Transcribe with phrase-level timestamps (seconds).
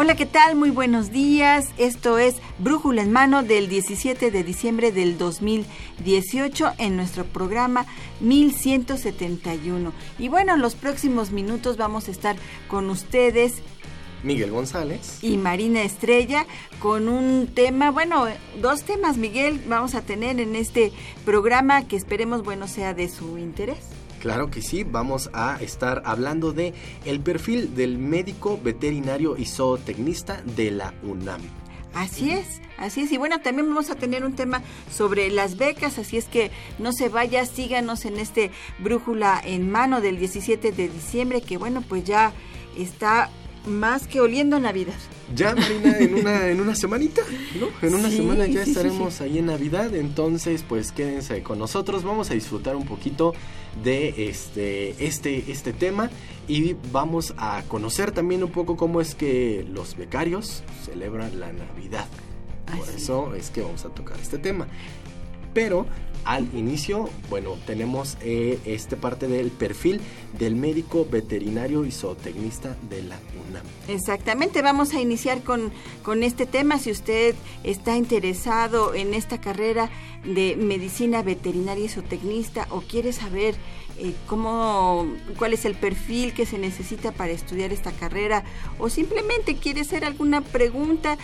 [0.00, 0.54] Hola, ¿qué tal?
[0.54, 1.70] Muy buenos días.
[1.76, 7.84] Esto es Brújula en Mano del 17 de diciembre del 2018 en nuestro programa
[8.20, 9.92] 1171.
[10.20, 12.36] Y bueno, en los próximos minutos vamos a estar
[12.68, 13.54] con ustedes
[14.22, 15.18] Miguel González.
[15.20, 16.46] Y Marina Estrella
[16.78, 18.26] con un tema, bueno,
[18.62, 20.92] dos temas, Miguel, vamos a tener en este
[21.24, 23.80] programa que esperemos, bueno, sea de su interés.
[24.20, 26.74] Claro que sí, vamos a estar hablando de
[27.04, 31.40] el perfil del médico veterinario y zootecnista de la UNAM.
[31.94, 33.12] Así es, así es.
[33.12, 36.92] Y bueno, también vamos a tener un tema sobre las becas, así es que no
[36.92, 42.04] se vaya, síganos en este brújula en mano del 17 de diciembre, que bueno, pues
[42.04, 42.32] ya
[42.76, 43.30] está
[43.66, 44.94] más que oliendo Navidad.
[45.34, 47.22] Ya, Marina, en una, en una semanita,
[47.58, 47.68] ¿no?
[47.86, 52.34] En una semana ya estaremos ahí en Navidad, entonces pues quédense con nosotros, vamos a
[52.34, 53.34] disfrutar un poquito
[53.82, 56.10] de este, este, este tema
[56.46, 62.06] y vamos a conocer también un poco cómo es que los becarios celebran la Navidad.
[62.76, 64.66] Por eso es que vamos a tocar este tema.
[65.54, 65.86] Pero
[66.24, 70.00] al inicio, bueno, tenemos eh, esta parte del perfil
[70.38, 73.18] del médico veterinario y zootecnista de la
[73.48, 73.64] UNAM.
[73.88, 76.78] Exactamente, vamos a iniciar con, con este tema.
[76.78, 79.88] Si usted está interesado en esta carrera
[80.24, 83.54] de medicina veterinaria y zootecnista o quiere saber
[84.00, 85.06] eh, cómo,
[85.38, 88.44] cuál es el perfil que se necesita para estudiar esta carrera
[88.78, 91.18] o simplemente quiere hacer alguna pregunta,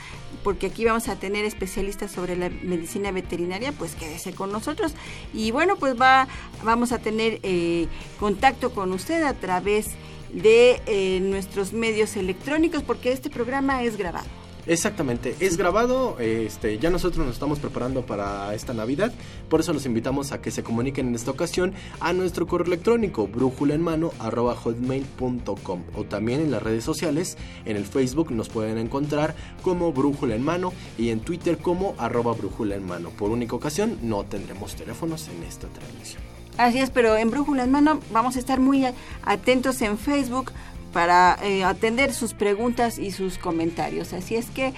[0.44, 4.94] porque aquí vamos a tener especialistas sobre la medicina veterinaria, pues quédese con nosotros.
[5.32, 6.28] Y bueno, pues va,
[6.62, 7.88] vamos a tener eh,
[8.20, 9.88] contacto con usted a través
[10.32, 14.43] de eh, nuestros medios electrónicos, porque este programa es grabado.
[14.66, 19.12] Exactamente, es grabado, este, ya nosotros nos estamos preparando para esta Navidad,
[19.50, 23.28] por eso los invitamos a que se comuniquen en esta ocasión a nuestro correo electrónico
[23.28, 27.36] brújulaenmano@hotmail.com o también en las redes sociales,
[27.66, 32.32] en el Facebook nos pueden encontrar como Brújula en Mano y en Twitter como arroba
[32.32, 33.10] Brújula en Mano.
[33.10, 36.22] Por única ocasión no tendremos teléfonos en esta transmisión.
[36.56, 38.86] Así es, pero en Brújula en Mano vamos a estar muy
[39.24, 40.52] atentos en Facebook
[40.94, 44.14] para eh, atender sus preguntas y sus comentarios.
[44.14, 44.72] Así es que,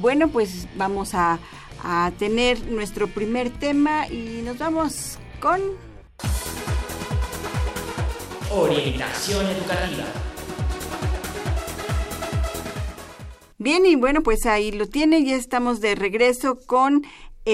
[0.00, 1.38] bueno, pues vamos a,
[1.84, 5.60] a tener nuestro primer tema y nos vamos con...
[8.50, 10.04] Orientación educativa.
[13.58, 17.04] Bien, y bueno, pues ahí lo tiene, ya estamos de regreso con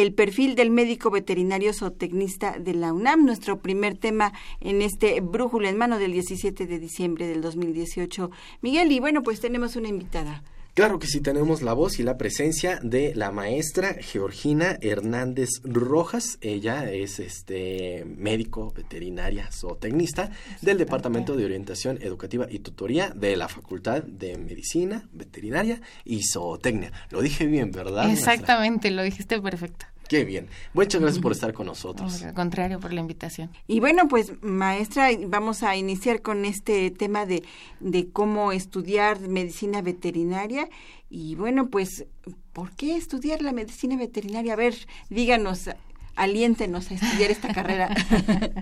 [0.00, 5.68] el perfil del médico veterinario zootecnista de la UNAM, nuestro primer tema en este Brújula
[5.68, 8.28] en mano del 17 de diciembre del 2018.
[8.60, 10.42] Miguel, y bueno, pues tenemos una invitada.
[10.74, 16.36] Claro que sí tenemos la voz y la presencia de la maestra Georgina Hernández Rojas.
[16.40, 20.32] Ella es este médico veterinaria zootecnista
[20.62, 26.90] del Departamento de Orientación Educativa y Tutoría de la Facultad de Medicina, Veterinaria y Zootecnia.
[27.10, 28.10] Lo dije bien, ¿verdad?
[28.10, 29.86] Exactamente, lo dijiste perfecto.
[30.14, 30.46] Qué bien.
[30.74, 32.22] Muchas gracias por estar con nosotros.
[32.22, 33.50] Al contrario, por la invitación.
[33.66, 37.42] Y bueno, pues maestra, vamos a iniciar con este tema de,
[37.80, 40.68] de cómo estudiar medicina veterinaria.
[41.10, 42.06] Y bueno, pues,
[42.52, 44.52] ¿por qué estudiar la medicina veterinaria?
[44.52, 44.76] A ver,
[45.10, 45.68] díganos,
[46.14, 47.92] aliéntenos a estudiar esta carrera.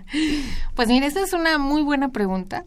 [0.74, 2.64] pues mire, esta es una muy buena pregunta.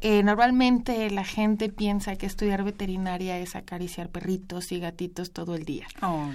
[0.00, 5.64] Eh, normalmente la gente piensa que estudiar veterinaria es acariciar perritos y gatitos todo el
[5.64, 5.86] día.
[6.02, 6.30] Oh.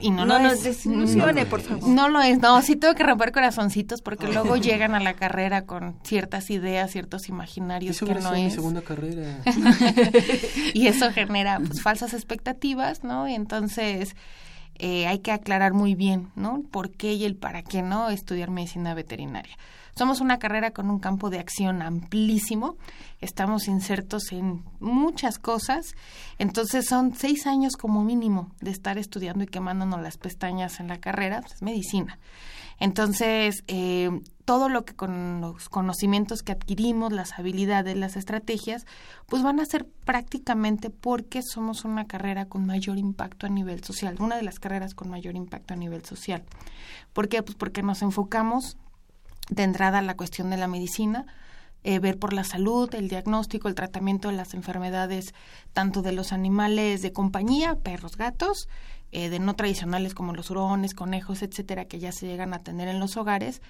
[0.00, 1.88] Y no, no nos desilusione, por favor.
[1.88, 5.64] No lo es, no, sí tengo que romper corazoncitos porque luego llegan a la carrera
[5.64, 8.44] con ciertas ideas, ciertos imaginarios que no es.
[8.44, 9.40] mi segunda carrera.
[10.74, 13.28] y eso genera pues, falsas expectativas, ¿no?
[13.28, 14.14] Y entonces
[14.78, 16.62] eh, hay que aclarar muy bien, ¿no?
[16.70, 19.56] ¿Por qué y el para qué no estudiar medicina veterinaria?
[19.98, 22.76] Somos una carrera con un campo de acción amplísimo,
[23.22, 25.94] estamos insertos en muchas cosas,
[26.38, 30.98] entonces son seis años como mínimo de estar estudiando y quemándonos las pestañas en la
[30.98, 32.18] carrera, pues, es medicina.
[32.78, 34.10] Entonces, eh,
[34.44, 38.84] todo lo que con los conocimientos que adquirimos, las habilidades, las estrategias,
[39.24, 44.16] pues van a ser prácticamente porque somos una carrera con mayor impacto a nivel social,
[44.18, 46.44] una de las carreras con mayor impacto a nivel social.
[47.14, 47.42] ¿Por qué?
[47.42, 48.76] Pues porque nos enfocamos
[49.50, 51.26] de entrada la cuestión de la medicina,
[51.84, 55.34] eh, ver por la salud, el diagnóstico, el tratamiento de las enfermedades,
[55.72, 58.68] tanto de los animales de compañía, perros, gatos,
[59.12, 62.88] eh, de no tradicionales como los hurones, conejos, etcétera, que ya se llegan a tener
[62.88, 63.62] en los hogares,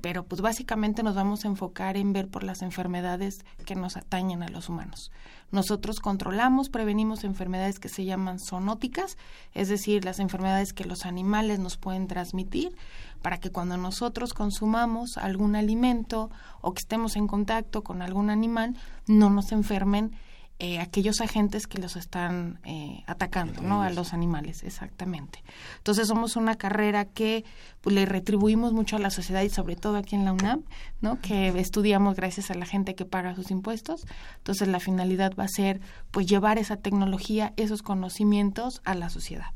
[0.00, 4.42] pero pues básicamente nos vamos a enfocar en ver por las enfermedades que nos atañen
[4.42, 5.10] a los humanos.
[5.50, 9.18] Nosotros controlamos, prevenimos enfermedades que se llaman zoonóticas,
[9.52, 12.76] es decir, las enfermedades que los animales nos pueden transmitir,
[13.20, 16.30] para que cuando nosotros consumamos algún alimento
[16.60, 18.76] o que estemos en contacto con algún animal,
[19.06, 20.12] no nos enfermen
[20.62, 23.82] eh, aquellos agentes que los están eh, atacando, ¿no?
[23.82, 25.42] A los animales, exactamente.
[25.78, 27.46] Entonces somos una carrera que
[27.80, 30.64] pues, le retribuimos mucho a la sociedad y sobre todo aquí en la UNAM,
[31.00, 31.18] ¿no?
[31.18, 34.04] Que estudiamos gracias a la gente que paga sus impuestos.
[34.36, 35.80] Entonces la finalidad va a ser
[36.10, 39.54] pues llevar esa tecnología, esos conocimientos a la sociedad.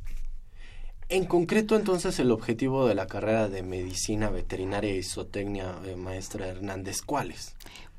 [1.10, 6.48] En concreto, entonces, el objetivo de la carrera de medicina veterinaria y zootecnia, eh, maestra
[6.48, 7.54] Hernández, ¿cuál es?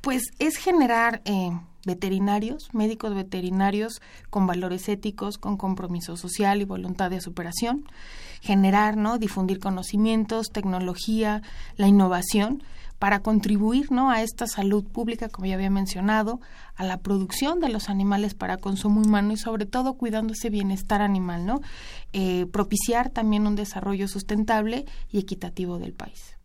[0.06, 1.50] Pues es generar eh,
[1.84, 7.88] veterinarios, médicos veterinarios con valores éticos, con compromiso social y voluntad de superación,
[8.40, 9.18] generar, ¿no?
[9.18, 11.42] difundir conocimientos, tecnología,
[11.76, 12.62] la innovación
[13.00, 14.12] para contribuir ¿no?
[14.12, 16.40] a esta salud pública, como ya había mencionado,
[16.76, 21.02] a la producción de los animales para consumo humano y sobre todo cuidando ese bienestar
[21.02, 21.62] animal, ¿no?
[22.14, 26.38] Eh, propiciar también un desarrollo sustentable y equitativo del país.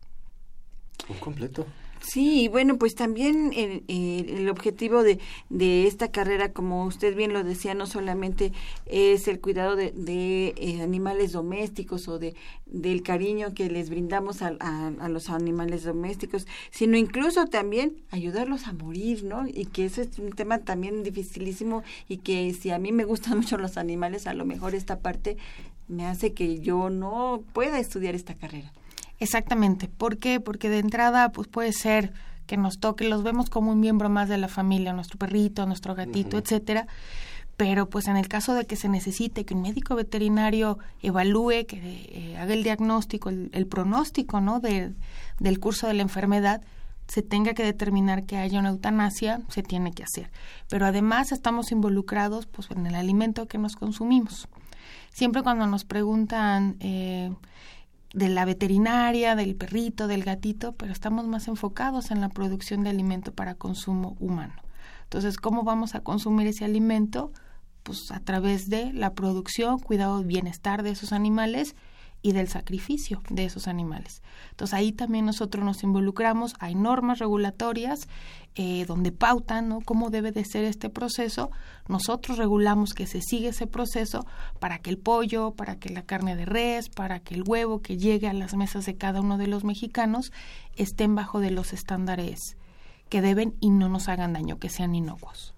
[1.07, 1.67] Un completo.
[2.01, 5.19] Sí, bueno, pues también el, el, objetivo de,
[5.49, 8.51] de, esta carrera, como usted bien lo decía, no solamente
[8.87, 12.33] es el cuidado de, de eh, animales domésticos o de
[12.65, 18.73] del cariño que les brindamos a, a, los animales domésticos, sino incluso también ayudarlos a
[18.73, 19.45] morir, ¿no?
[19.45, 23.37] Y que eso es un tema también dificilísimo y que si a mí me gustan
[23.39, 25.37] mucho los animales, a lo mejor esta parte
[25.87, 28.71] me hace que yo no pueda estudiar esta carrera.
[29.21, 29.87] Exactamente.
[29.87, 30.39] ¿Por qué?
[30.39, 32.11] Porque de entrada, pues puede ser
[32.47, 35.93] que nos toque, los vemos como un miembro más de la familia, nuestro perrito, nuestro
[35.93, 36.87] gatito, etcétera.
[37.55, 41.77] Pero pues en el caso de que se necesite que un médico veterinario evalúe, que
[42.09, 44.59] eh, haga el diagnóstico, el, pronóstico, ¿no?
[44.59, 44.91] De,
[45.39, 46.63] del curso de la enfermedad,
[47.07, 50.31] se tenga que determinar que haya una eutanasia, se tiene que hacer.
[50.67, 54.47] Pero además estamos involucrados pues en el alimento que nos consumimos.
[55.13, 57.29] Siempre cuando nos preguntan eh,
[58.13, 62.89] de la veterinaria, del perrito, del gatito, pero estamos más enfocados en la producción de
[62.89, 64.53] alimento para consumo humano.
[65.03, 67.31] Entonces, ¿cómo vamos a consumir ese alimento?
[67.83, 71.75] Pues a través de la producción, cuidado, bienestar de esos animales
[72.21, 74.21] y del sacrificio de esos animales.
[74.51, 78.07] Entonces ahí también nosotros nos involucramos, hay normas regulatorias
[78.55, 79.81] eh, donde pautan ¿no?
[79.81, 81.51] cómo debe de ser este proceso,
[81.87, 84.25] nosotros regulamos que se siga ese proceso
[84.59, 87.97] para que el pollo, para que la carne de res, para que el huevo que
[87.97, 90.31] llegue a las mesas de cada uno de los mexicanos
[90.75, 92.57] estén bajo de los estándares
[93.09, 95.53] que deben y no nos hagan daño, que sean inocuos.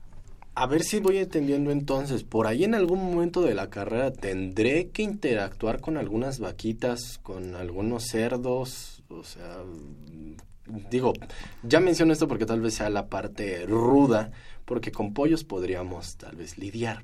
[0.55, 4.89] A ver si voy entendiendo entonces, por ahí en algún momento de la carrera tendré
[4.89, 9.63] que interactuar con algunas vaquitas, con algunos cerdos, o sea,
[10.91, 11.13] digo,
[11.63, 14.29] ya menciono esto porque tal vez sea la parte ruda,
[14.65, 17.03] porque con pollos podríamos tal vez lidiar,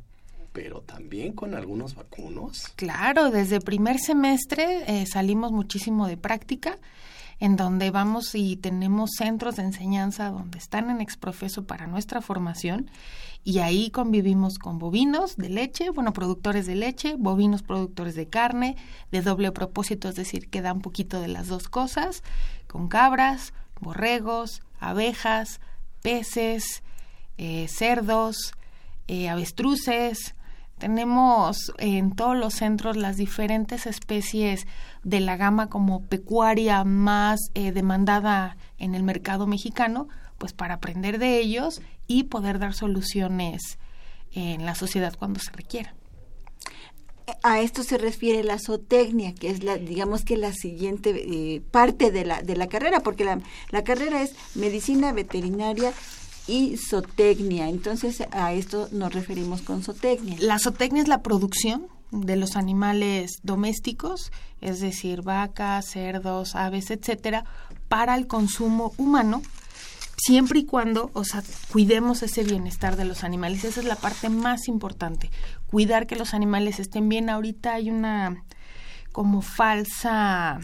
[0.53, 2.67] pero también con algunos vacunos.
[2.75, 6.77] Claro, desde primer semestre eh, salimos muchísimo de práctica
[7.39, 12.91] en donde vamos y tenemos centros de enseñanza donde están en exprofeso para nuestra formación
[13.43, 18.75] y ahí convivimos con bovinos de leche, bueno, productores de leche, bovinos productores de carne,
[19.12, 22.24] de doble propósito, es decir, que da un poquito de las dos cosas,
[22.67, 25.62] con cabras, borregos, abejas,
[26.01, 26.84] peces,
[27.38, 28.53] eh, cerdos,
[29.08, 30.36] eh, avestruces,
[30.79, 34.65] tenemos en todos los centros las diferentes especies
[35.03, 40.08] de la gama como pecuaria más eh, demandada en el mercado mexicano,
[40.39, 43.77] pues para aprender de ellos y poder dar soluciones
[44.31, 45.93] en la sociedad cuando se requiera.
[47.43, 52.10] A esto se refiere la zootecnia, que es la, digamos que la siguiente eh, parte
[52.10, 55.93] de la, de la carrera, porque la, la carrera es medicina veterinaria
[56.48, 57.69] y zootecnia.
[57.69, 60.38] Entonces, a esto nos referimos con zootecnia.
[60.39, 64.31] La zootecnia es la producción de los animales domésticos,
[64.62, 67.46] es decir, vacas, cerdos, aves, etcétera,
[67.88, 69.43] para el consumo humano,
[70.19, 73.63] siempre y cuando, o sea, cuidemos ese bienestar de los animales.
[73.63, 75.31] Esa es la parte más importante,
[75.67, 77.29] cuidar que los animales estén bien.
[77.29, 78.43] Ahorita hay una
[79.11, 80.59] como falsa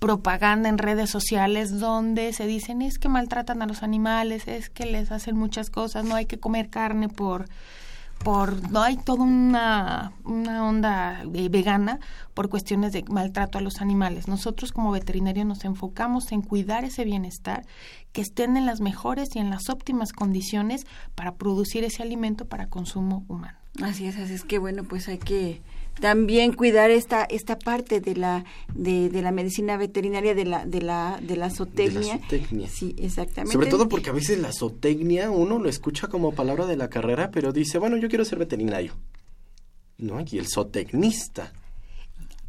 [0.00, 4.84] propaganda en redes sociales donde se dicen es que maltratan a los animales, es que
[4.84, 7.46] les hacen muchas cosas, no hay que comer carne por
[8.24, 12.00] por no hay toda una, una onda vegana
[12.32, 14.26] por cuestiones de maltrato a los animales.
[14.26, 17.66] Nosotros como veterinarios nos enfocamos en cuidar ese bienestar,
[18.12, 22.68] que estén en las mejores y en las óptimas condiciones para producir ese alimento para
[22.68, 23.58] consumo humano.
[23.82, 25.60] Así es, así es que bueno, pues hay que
[26.00, 30.82] también cuidar esta esta parte de la de, de la medicina veterinaria de la de
[30.82, 32.20] la de la zootecnia.
[32.68, 33.52] Sí, exactamente.
[33.52, 37.30] Sobre todo porque a veces la zootecnia uno lo escucha como palabra de la carrera,
[37.30, 38.94] pero dice, bueno, yo quiero ser veterinario.
[39.98, 41.52] No, y el zootecnista.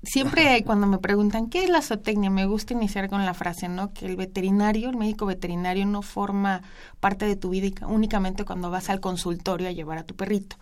[0.01, 3.91] Siempre cuando me preguntan qué es la zootecnia, me gusta iniciar con la frase, ¿no?
[3.91, 6.61] Que el veterinario, el médico veterinario no forma
[6.99, 10.57] parte de tu vida únicamente cuando vas al consultorio a llevar a tu perrito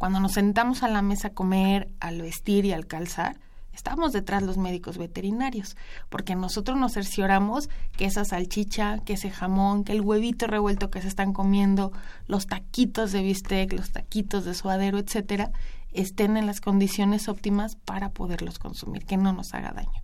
[0.00, 3.38] cuando nos sentamos a la mesa a comer, al vestir y al calzar,
[3.74, 5.76] estamos detrás los médicos veterinarios,
[6.08, 11.02] porque nosotros nos cercioramos que esa salchicha, que ese jamón, que el huevito revuelto que
[11.02, 11.92] se están comiendo,
[12.26, 15.52] los taquitos de bistec, los taquitos de suadero, etcétera,
[15.92, 20.02] estén en las condiciones óptimas para poderlos consumir, que no nos haga daño.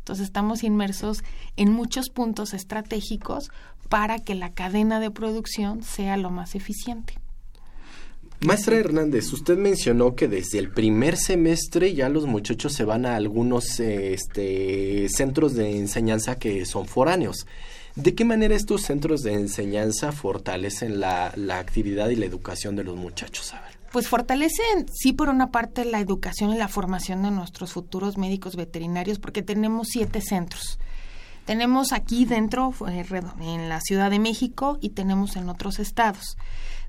[0.00, 1.24] Entonces estamos inmersos
[1.56, 3.50] en muchos puntos estratégicos
[3.88, 7.14] para que la cadena de producción sea lo más eficiente.
[8.40, 13.16] Maestra Hernández, usted mencionó que desde el primer semestre ya los muchachos se van a
[13.16, 17.46] algunos este, centros de enseñanza que son foráneos.
[17.96, 22.96] ¿De qué manera estos centros de enseñanza fortalecen la, actividad y la educación de los
[22.96, 23.54] muchachos?
[23.90, 28.54] Pues fortalecen, sí, por una parte, la educación y la formación de nuestros futuros médicos
[28.54, 30.78] veterinarios, porque tenemos siete centros.
[31.44, 33.04] Tenemos aquí dentro, eh,
[33.40, 36.36] en la Ciudad de México, y tenemos en otros estados.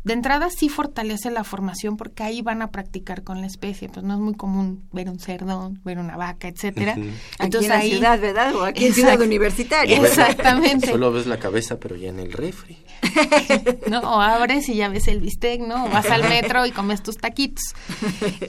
[0.04, 4.06] De entrada sí fortalece la formación porque ahí van a practicar con la especie, pues
[4.06, 6.96] no es muy común ver un cerdo, ver una vaca, etcétera.
[7.38, 8.56] Entonces aquí en la ciudad, ¿verdad?
[8.56, 9.98] O aquí en ciudad universitaria.
[10.02, 10.88] Exactamente.
[10.92, 12.78] Solo ves la cabeza, pero ya en el refri.
[13.90, 15.86] no, o abres y ya ves el bistec, ¿no?
[15.86, 17.64] O vas al metro y comes tus taquitos.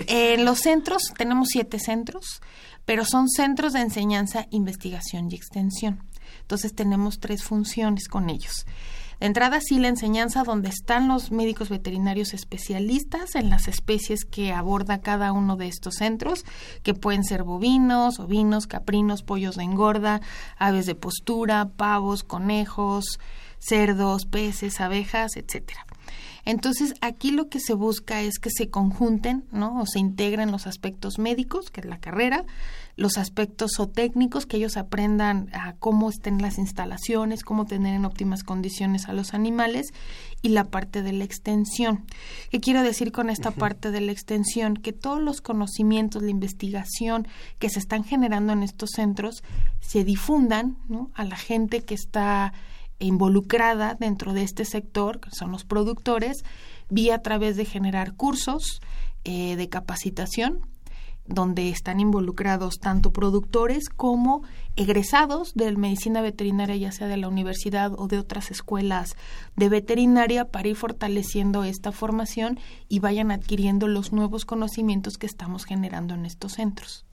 [0.06, 2.42] En los centros tenemos siete centros,
[2.84, 6.04] pero son centros de enseñanza, investigación y extensión.
[6.42, 8.66] Entonces tenemos tres funciones con ellos.
[9.20, 14.52] De entrada, sí, la enseñanza donde están los médicos veterinarios especialistas en las especies que
[14.52, 16.46] aborda cada uno de estos centros,
[16.82, 20.22] que pueden ser bovinos, ovinos, caprinos, pollos de engorda,
[20.56, 23.18] aves de postura, pavos, conejos,
[23.58, 25.84] cerdos, peces, abejas, etcétera.
[26.46, 29.80] Entonces, aquí lo que se busca es que se conjunten, ¿no?
[29.80, 32.44] O se integren los aspectos médicos, que es la carrera,
[33.00, 38.04] los aspectos o técnicos, que ellos aprendan a cómo estén las instalaciones, cómo tener en
[38.04, 39.94] óptimas condiciones a los animales
[40.42, 42.04] y la parte de la extensión.
[42.50, 44.74] ¿Qué quiero decir con esta parte de la extensión?
[44.74, 47.26] Que todos los conocimientos, la investigación
[47.58, 49.42] que se están generando en estos centros
[49.80, 50.76] se difundan
[51.14, 52.52] a la gente que está
[52.98, 56.44] involucrada dentro de este sector, que son los productores,
[56.90, 58.82] vía a través de generar cursos
[59.24, 60.69] eh, de capacitación
[61.30, 64.42] donde están involucrados tanto productores como
[64.76, 69.16] egresados de medicina veterinaria, ya sea de la universidad o de otras escuelas
[69.56, 72.58] de veterinaria, para ir fortaleciendo esta formación
[72.88, 77.04] y vayan adquiriendo los nuevos conocimientos que estamos generando en estos centros.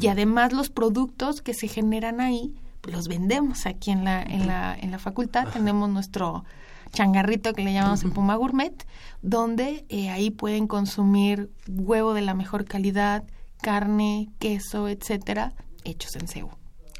[0.00, 4.74] Y además los productos que se generan ahí, los vendemos aquí en la, en la,
[4.74, 5.48] en la facultad.
[5.48, 6.44] Tenemos nuestro
[6.92, 8.74] changarrito que le llamamos en Puma Gourmet,
[9.22, 13.24] donde eh, ahí pueden consumir huevo de la mejor calidad,
[13.62, 15.52] carne, queso, etcétera,
[15.84, 16.50] hechos en Cebu.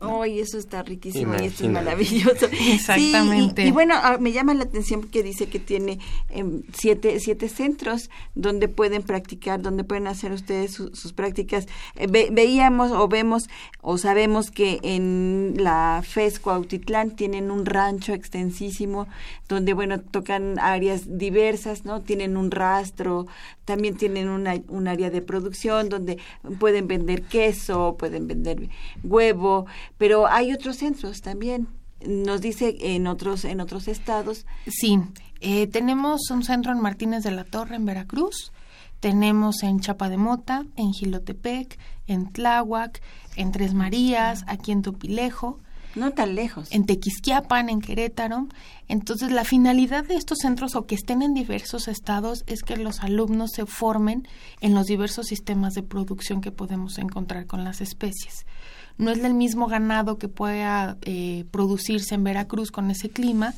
[0.08, 2.46] Ay, eso está riquísimo y esto es maravilloso.
[2.72, 3.64] Exactamente.
[3.64, 5.98] y, bueno, ah, me llama la atención que dice que tiene
[6.30, 11.66] em, siete, siete centros donde pueden practicar, donde pueden hacer ustedes sus prácticas.
[11.96, 13.48] Eh, veíamos o vemos
[13.80, 19.06] o sabemos que en la FES Cuautitlán tienen un rancho extensísimo
[19.48, 22.02] donde, bueno, tocan áreas diversas, ¿no?
[22.02, 23.26] Tienen un rastro,
[23.64, 26.18] también tienen una, un área de producción donde
[26.58, 28.68] pueden vender queso, pueden vender
[29.02, 29.66] huevo,
[29.98, 31.68] pero hay otros centros también.
[32.06, 34.46] Nos dice en otros en otros estados.
[34.66, 35.00] Sí,
[35.40, 38.52] eh, tenemos un centro en Martínez de la Torre, en Veracruz.
[39.00, 43.02] Tenemos en Chapa de Mota, en Gilotepec, en Tláhuac,
[43.36, 45.58] en Tres Marías, aquí en Topilejo.
[45.94, 46.68] No tan lejos.
[46.72, 48.48] En Tequisquiapan, en Querétaro.
[48.86, 53.00] Entonces, la finalidad de estos centros o que estén en diversos estados es que los
[53.00, 54.28] alumnos se formen
[54.60, 58.44] en los diversos sistemas de producción que podemos encontrar con las especies
[58.98, 63.54] no es el mismo ganado que pueda eh, producirse en Veracruz con ese clima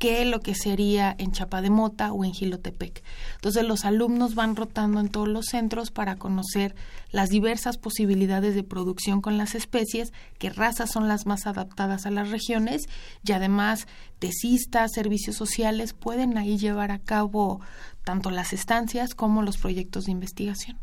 [0.00, 3.04] que lo que sería en Chapademota o en Gilotepec.
[3.34, 6.74] Entonces los alumnos van rotando en todos los centros para conocer
[7.12, 12.10] las diversas posibilidades de producción con las especies, qué razas son las más adaptadas a
[12.10, 12.88] las regiones
[13.22, 13.86] y además
[14.18, 17.60] tesistas, servicios sociales pueden ahí llevar a cabo
[18.04, 20.78] tanto las estancias como los proyectos de investigación.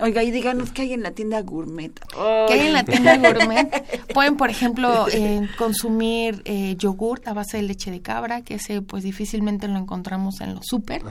[0.00, 1.92] Oiga, y díganos qué hay en la tienda gourmet.
[2.48, 3.68] ¿Qué hay en la tienda gourmet?
[4.14, 8.82] Pueden, por ejemplo, eh, consumir eh, yogurt a base de leche de cabra, que ese
[8.82, 11.02] pues difícilmente lo encontramos en los súper.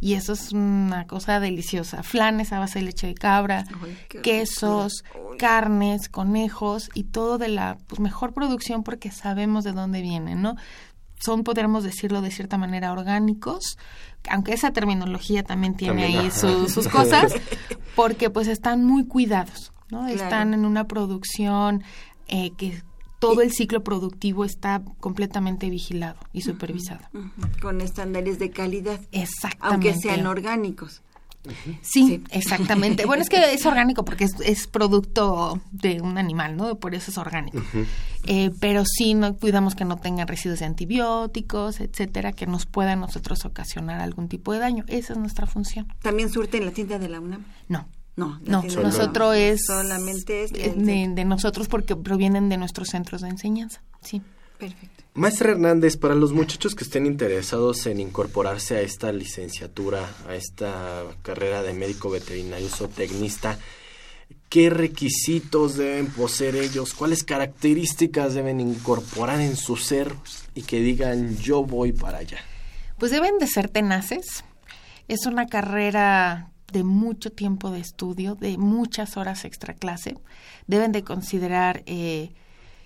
[0.00, 2.02] Y eso es una cosa deliciosa.
[2.02, 3.64] Flanes a base de leche de cabra,
[4.22, 5.04] quesos,
[5.38, 10.56] carnes, conejos y todo de la pues, mejor producción porque sabemos de dónde vienen, ¿no?
[11.22, 13.78] son, podríamos decirlo de cierta manera, orgánicos,
[14.28, 17.34] aunque esa terminología también tiene ahí sus cosas,
[17.94, 20.06] porque pues están muy cuidados, ¿no?
[20.08, 21.82] Están en una producción
[22.28, 22.82] eh, que
[23.18, 27.06] todo el ciclo productivo está completamente vigilado y supervisado.
[27.60, 29.00] Con estándares de calidad.
[29.12, 29.90] Exactamente.
[29.90, 31.02] Aunque sean orgánicos.
[31.82, 33.04] Sí, exactamente.
[33.04, 36.76] bueno, es que es orgánico porque es, producto de un animal, ¿no?
[36.76, 37.62] Por eso es orgánico.
[38.26, 43.00] Eh, pero sí no cuidamos que no tengan residuos de antibióticos, etcétera, que nos puedan
[43.00, 44.84] nosotros ocasionar algún tipo de daño.
[44.86, 45.88] Esa es nuestra función.
[46.02, 47.44] ¿También surte en la tienda de la UNAM?
[47.68, 47.88] No.
[48.14, 53.28] No, no nosotros es solamente es de, de nosotros porque provienen de nuestros centros de
[53.28, 53.80] enseñanza.
[54.02, 54.20] Sí.
[54.58, 54.91] Perfecto.
[55.14, 61.04] Maestra Hernández, para los muchachos que estén interesados en incorporarse a esta licenciatura, a esta
[61.20, 63.58] carrera de médico veterinario zootecnista,
[64.48, 66.94] ¿qué requisitos deben poseer ellos?
[66.94, 70.14] ¿Cuáles características deben incorporar en su ser
[70.54, 72.38] y que digan yo voy para allá?
[72.96, 74.44] Pues deben de ser tenaces.
[75.08, 80.16] Es una carrera de mucho tiempo de estudio, de muchas horas extra clase.
[80.66, 82.30] Deben de considerar eh,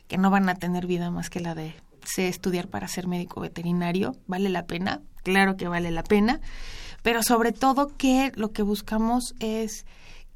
[0.08, 3.40] que no van a tener vida más que la de sé estudiar para ser médico
[3.40, 5.02] veterinario, ¿vale la pena?
[5.22, 6.40] Claro que vale la pena,
[7.02, 9.84] pero sobre todo que lo que buscamos es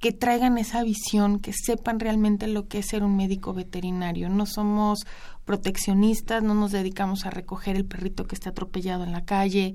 [0.01, 4.31] que traigan esa visión, que sepan realmente lo que es ser un médico veterinario.
[4.31, 5.01] No somos
[5.45, 9.75] proteccionistas, no nos dedicamos a recoger el perrito que está atropellado en la calle,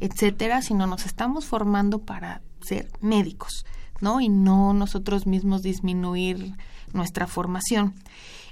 [0.00, 3.64] etcétera, sino nos estamos formando para ser médicos,
[4.00, 4.20] ¿no?
[4.20, 6.52] Y no nosotros mismos disminuir
[6.92, 7.94] nuestra formación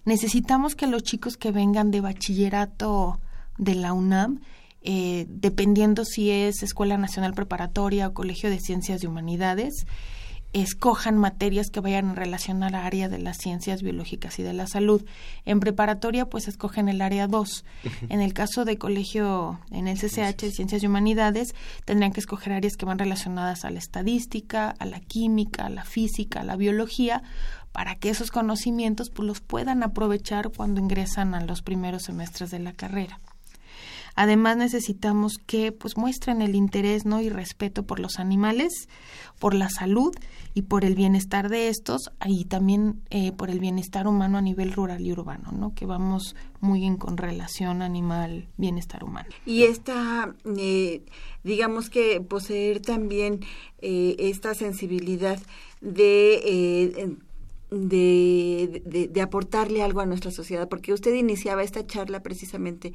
[0.05, 3.21] necesitamos que los chicos que vengan de bachillerato
[3.59, 4.41] de la UNAM,
[4.83, 9.87] eh, dependiendo si es Escuela Nacional Preparatoria o Colegio de Ciencias y Humanidades,
[10.53, 14.67] escojan materias que vayan a relacionar a área de las ciencias biológicas y de la
[14.67, 15.05] salud.
[15.45, 17.65] En preparatoria, pues escogen el área 2.
[18.11, 22.53] En el caso de colegio, en el CCH de Ciencias y Humanidades, tendrían que escoger
[22.53, 26.57] áreas que van relacionadas a la estadística, a la química, a la física, a la
[26.57, 27.23] biología,
[27.73, 32.59] para que esos conocimientos pues, los puedan aprovechar cuando ingresan a los primeros semestres de
[32.59, 33.19] la carrera.
[34.15, 37.21] Además necesitamos que pues muestren el interés ¿no?
[37.21, 38.89] y respeto por los animales,
[39.39, 40.15] por la salud
[40.55, 44.73] y por el bienestar de estos y también eh, por el bienestar humano a nivel
[44.73, 45.75] rural y urbano, ¿no?
[45.75, 49.31] que vamos muy bien con relación animal bienestar humano.
[49.47, 51.03] Y esta, eh,
[51.43, 53.41] digamos que poseer también
[53.79, 55.41] eh, esta sensibilidad
[55.81, 57.17] de
[57.73, 62.93] de, de, aportarle algo a nuestra sociedad, porque usted iniciaba esta charla precisamente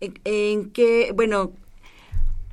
[0.00, 1.52] en, que, bueno,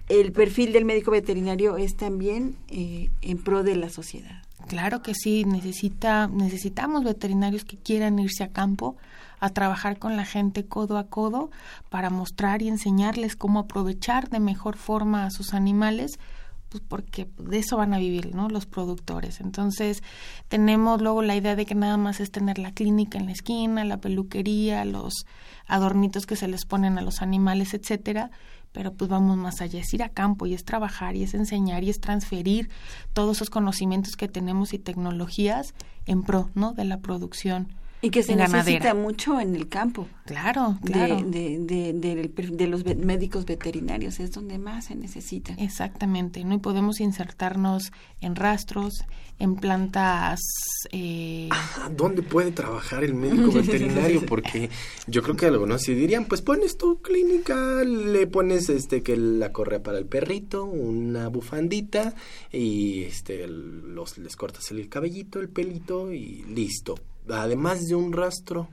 [0.08, 4.44] el perfil del médico veterinario es también eh, en pro de la sociedad.
[4.68, 8.96] Claro que sí, necesita, necesitamos veterinarios que quieran irse a campo
[9.40, 11.52] a trabajar con la gente codo a codo
[11.90, 16.18] para mostrar y enseñarles cómo aprovechar de mejor forma a sus animales
[16.74, 18.50] pues porque de eso van a vivir, ¿no?
[18.50, 19.42] Los productores.
[19.42, 20.02] Entonces,
[20.48, 23.86] tenemos luego la idea de que nada más es tener la clínica en la esquina,
[23.86, 25.28] la peluquería, los
[25.68, 28.32] adornitos que se les ponen a los animales, etcétera,
[28.72, 31.84] pero pues vamos más allá, es ir a campo y es trabajar y es enseñar
[31.84, 32.72] y es transferir
[33.14, 35.76] todos esos conocimientos que tenemos y tecnologías
[36.08, 36.74] en pro, ¿no?
[36.74, 37.68] De la producción
[38.04, 40.10] y que se necesita mucho en el campo.
[40.26, 41.22] Claro, claro.
[41.26, 45.54] De, de, de, los médicos veterinarios, es donde más se necesita.
[45.54, 46.56] Exactamente, ¿no?
[46.56, 49.06] Y podemos insertarnos en rastros,
[49.39, 50.42] en plantas...
[50.92, 51.48] Eh...
[51.96, 54.26] ¿Dónde puede trabajar el médico veterinario?
[54.26, 54.70] Porque
[55.08, 59.54] yo creo que algunos sí dirían, pues pones tu clínica, le pones este que la
[59.54, 62.16] correa para el perrito, una bufandita
[62.52, 66.96] y este los les cortas el cabellito, el pelito y listo
[67.30, 68.68] además de un rastro.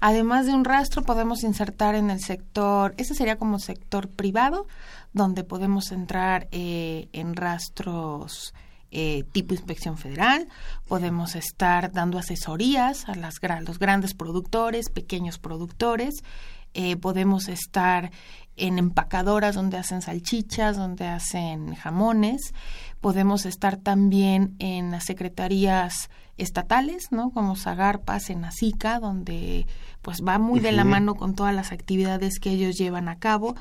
[0.00, 4.66] Además de un rastro, podemos insertar en el sector, ese sería como sector privado,
[5.12, 8.54] donde podemos entrar eh, en rastros
[8.92, 10.48] eh, tipo inspección federal,
[10.88, 16.24] podemos estar dando asesorías a las, los grandes productores, pequeños productores,
[16.72, 18.10] eh, podemos estar
[18.56, 22.52] en empacadoras donde hacen salchichas, donde hacen jamones,
[23.00, 27.30] podemos estar también en las secretarías estatales, ¿no?
[27.30, 29.66] Como Zagarpa, Senacica, donde
[30.02, 33.54] pues va muy de la mano con todas las actividades que ellos llevan a cabo.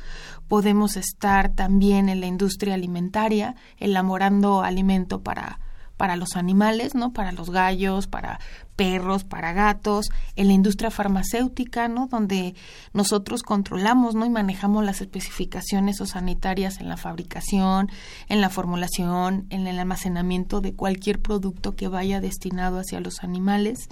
[0.48, 5.60] Podemos estar también en la industria alimentaria, elaborando alimento para
[6.00, 7.12] para los animales, ¿no?
[7.12, 8.40] Para los gallos, para
[8.78, 10.08] perros, para gatos,
[10.38, 12.08] en la industria farmacéutica, ¿no?
[12.08, 12.56] Donde
[12.94, 14.26] nosotros controlamos, ¿no?
[14.26, 17.92] Y manejamos las especificaciones o sanitarias en la fabricación,
[18.30, 23.90] en la formulación, en el almacenamiento de cualquier producto que vaya destinado hacia los animales.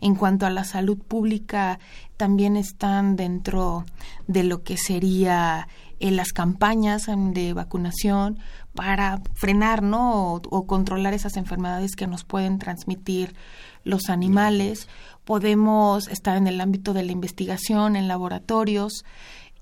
[0.00, 1.78] En cuanto a la salud pública,
[2.16, 3.86] también están dentro
[4.26, 5.68] de lo que sería
[6.04, 8.38] en las campañas de vacunación
[8.74, 10.34] para frenar ¿no?
[10.34, 13.34] o, controlar esas enfermedades que nos pueden transmitir
[13.84, 14.86] los animales.
[15.24, 19.06] Podemos estar en el ámbito de la investigación, en laboratorios.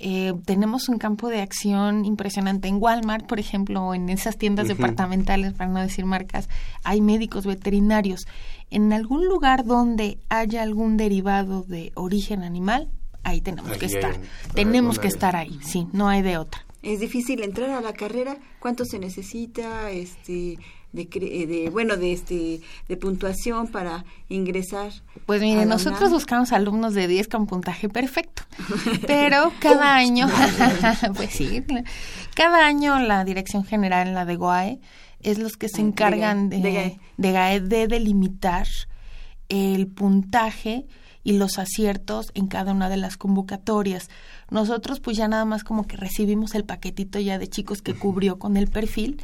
[0.00, 5.52] Eh, tenemos un campo de acción impresionante en Walmart, por ejemplo, en esas tiendas departamentales,
[5.52, 6.48] para no decir marcas,
[6.82, 8.26] hay médicos veterinarios.
[8.68, 12.90] En algún lugar donde haya algún derivado de origen animal,
[13.24, 14.16] ahí tenemos que estar.
[14.54, 16.64] tenemos que estar ahí, sí, no hay de otra.
[16.82, 18.36] Es difícil entrar a la carrera.
[18.58, 20.58] ¿Cuánto se necesita este
[20.92, 24.90] de, eh, de bueno de este de puntuación para ingresar?
[25.24, 28.42] Pues mire, nosotros buscamos alumnos de 10 con puntaje perfecto.
[29.06, 30.28] Pero cada año
[31.14, 31.64] pues sí,
[32.34, 34.80] cada año la Dirección General la de GOAE
[35.20, 38.66] es los que se ah, encargan de, de, de, de delimitar
[39.48, 40.86] el puntaje
[41.24, 44.08] y los aciertos en cada una de las convocatorias.
[44.50, 48.38] Nosotros pues ya nada más como que recibimos el paquetito ya de chicos que cubrió
[48.38, 49.20] con el perfil,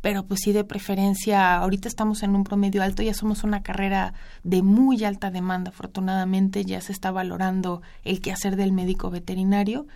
[0.00, 4.14] pero pues sí de preferencia, ahorita estamos en un promedio alto, ya somos una carrera
[4.42, 9.86] de muy alta demanda, afortunadamente ya se está valorando el quehacer del médico veterinario.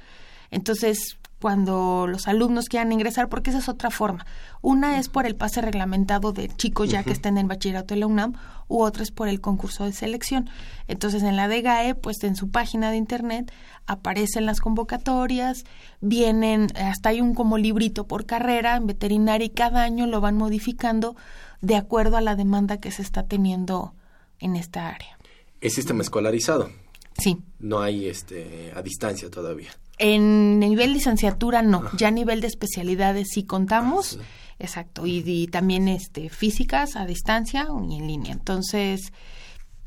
[0.51, 4.27] Entonces, cuando los alumnos quieran ingresar, porque esa es otra forma.
[4.63, 8.07] Una es por el pase reglamentado de chicos ya que estén en bachillerato de la
[8.07, 8.35] UNAM,
[8.69, 10.49] u otra es por el concurso de selección.
[10.89, 13.53] Entonces, en la DGAE, pues en su página de internet
[13.87, 15.65] aparecen las convocatorias,
[16.01, 20.37] vienen, hasta hay un como librito por carrera en veterinaria y cada año lo van
[20.37, 21.17] modificando
[21.61, 23.95] de acuerdo a la demanda que se está teniendo
[24.39, 25.19] en esta área.
[25.61, 26.71] ¿Es sistema escolarizado?
[27.19, 27.39] Sí.
[27.59, 29.71] No hay este a distancia todavía.
[29.99, 34.25] En nivel licenciatura no, ya a nivel de especialidades sí contamos, ah,
[34.59, 38.33] exacto, y, también este físicas a distancia y en línea.
[38.33, 39.13] Entonces,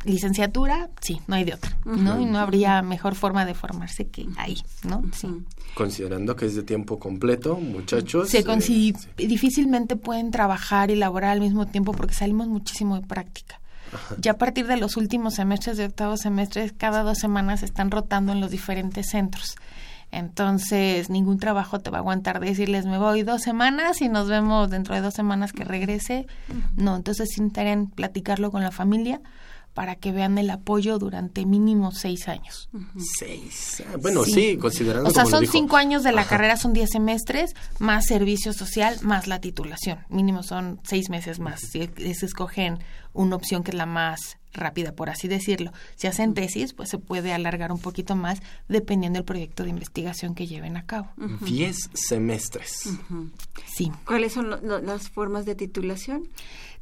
[0.04, 2.19] licenciatura, sí, no hay de otra, ¿no?
[2.19, 5.04] Y no habría mejor forma de formarse que ahí, ¿no?
[5.13, 5.28] Sí.
[5.76, 8.30] Considerando que es de tiempo completo, muchachos.
[8.30, 13.60] Se eh, Difícilmente pueden trabajar y laborar al mismo tiempo porque salimos muchísimo de práctica.
[14.19, 18.32] Ya a partir de los últimos semestres de octavo semestre, cada dos semanas están rotando
[18.32, 19.56] en los diferentes centros.
[20.12, 24.69] Entonces, ningún trabajo te va a aguantar decirles, me voy dos semanas y nos vemos
[24.69, 26.26] dentro de dos semanas que regrese.
[26.76, 29.22] No, entonces necesitarían platicarlo con la familia
[29.74, 32.69] para que vean el apoyo durante mínimo seis años.
[33.17, 33.84] Seis.
[33.88, 35.10] Ah, bueno, sí, considerando.
[35.10, 39.28] O sea, son cinco años de la carrera, son diez semestres, más servicio social, más
[39.28, 40.00] la titulación.
[40.10, 41.62] Mínimo son seis meses más.
[41.62, 42.80] Si se escogen
[43.13, 45.72] una opción que es la más rápida, por así decirlo.
[45.95, 50.36] Si hacen tesis, pues se puede alargar un poquito más dependiendo del proyecto de investigación
[50.36, 51.10] que lleven a cabo.
[51.41, 52.89] Diez semestres.
[53.65, 53.91] Sí.
[54.06, 54.50] ¿Cuáles son
[54.86, 56.28] las formas de titulación?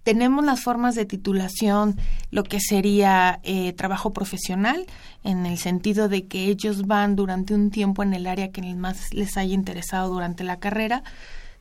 [0.03, 1.97] Tenemos las formas de titulación,
[2.31, 4.85] lo que sería eh, trabajo profesional,
[5.25, 9.13] en el sentido de que ellos van durante un tiempo en el área que más
[9.13, 11.03] les haya interesado durante la carrera,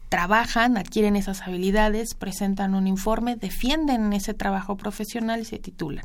[0.09, 6.05] trabajan, adquieren esas habilidades, presentan un informe, defienden ese trabajo profesional y se titulan.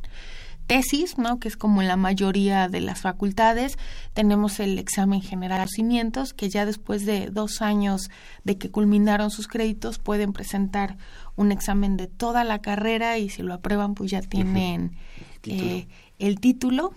[0.68, 1.40] Tesis, ¿no?
[1.40, 3.78] que es como en la mayoría de las facultades,
[4.14, 8.10] tenemos el examen general de conocimientos, que ya después de dos años
[8.46, 10.98] de que culminaron sus créditos pueden presentar
[11.36, 14.94] un examen de toda la carrera y si lo aprueban pues ya tienen
[15.44, 15.88] eh,
[16.20, 16.94] el título.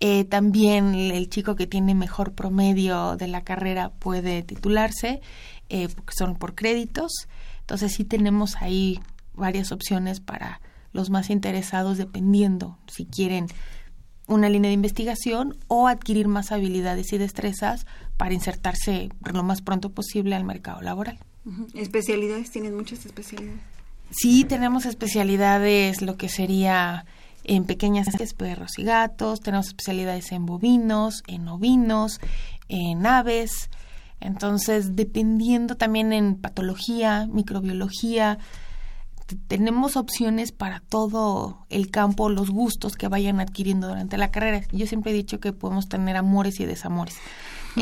[0.00, 5.20] Eh, también el chico que tiene mejor promedio de la carrera puede titularse
[5.68, 7.12] eh, son por créditos.
[7.60, 9.00] Entonces sí tenemos ahí
[9.34, 10.60] varias opciones para
[10.92, 13.46] los más interesados dependiendo si quieren
[14.26, 19.90] una línea de investigación o adquirir más habilidades y destrezas para insertarse lo más pronto
[19.90, 21.18] posible al mercado laboral.
[21.74, 22.50] ¿Especialidades?
[22.50, 23.60] ¿Tienen muchas especialidades?
[24.10, 27.06] Sí, tenemos especialidades, lo que sería
[27.48, 28.06] en pequeñas
[28.36, 32.20] perros y gatos, tenemos especialidades en bovinos, en ovinos,
[32.68, 33.70] en aves,
[34.20, 38.38] entonces, dependiendo también en patología, microbiología,
[39.46, 44.62] tenemos opciones para todo el campo, los gustos que vayan adquiriendo durante la carrera.
[44.72, 47.16] Yo siempre he dicho que podemos tener amores y desamores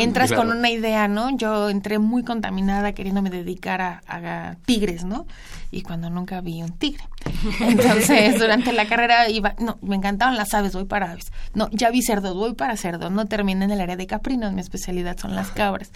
[0.03, 1.37] entras con una idea, ¿no?
[1.37, 5.27] Yo entré muy contaminada queriéndome dedicar a, a, tigres, ¿no?
[5.71, 7.05] Y cuando nunca vi un tigre.
[7.61, 11.33] Entonces, durante la carrera iba, no, me encantaban las aves, voy para aves.
[11.55, 13.11] No, ya vi cerdos, voy para cerdos.
[13.11, 15.91] No terminé en el área de caprinos, mi especialidad son las cabras.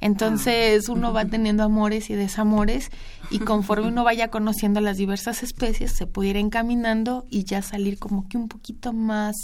[0.00, 2.90] Entonces, uno va teniendo amores y desamores
[3.32, 7.98] y conforme uno vaya conociendo las diversas especies, se puede ir encaminando y ya salir
[7.98, 9.34] como que un poquito más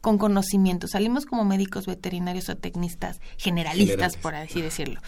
[0.00, 0.88] con conocimiento.
[0.88, 5.00] Salimos como médicos veterinarios o tecnistas generalistas, por así decirlo.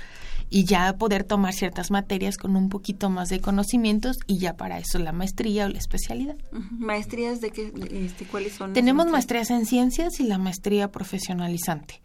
[0.50, 4.78] Y ya poder tomar ciertas materias con un poquito más de conocimientos y ya para
[4.78, 6.36] eso la maestría o la especialidad.
[6.70, 7.72] ¿Maestrías de qué?
[7.90, 8.72] Este, ¿Cuáles son?
[8.72, 12.00] Tenemos maestrías en ciencias y la maestría profesionalizante.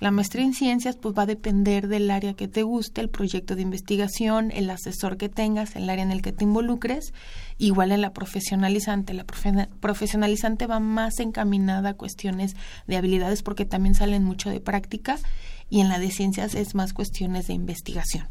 [0.00, 3.54] La maestría en ciencias pues va a depender del área que te guste, el proyecto
[3.54, 7.14] de investigación, el asesor que tengas, el área en el que te involucres.
[7.58, 12.56] Igual en la profesionalizante, la profesionalizante va más encaminada a cuestiones
[12.86, 15.18] de habilidades porque también salen mucho de práctica
[15.68, 18.26] y en la de ciencias es más cuestiones de investigación.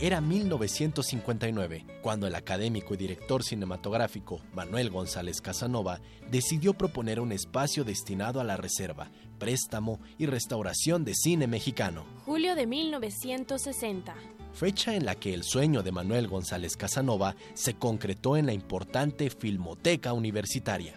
[0.00, 7.84] Era 1959, cuando el académico y director cinematográfico Manuel González Casanova decidió proponer un espacio
[7.84, 12.04] destinado a la reserva, préstamo y restauración de cine mexicano.
[12.26, 14.14] Julio de 1960.
[14.52, 19.30] Fecha en la que el sueño de Manuel González Casanova se concretó en la importante
[19.30, 20.94] Filmoteca Universitaria.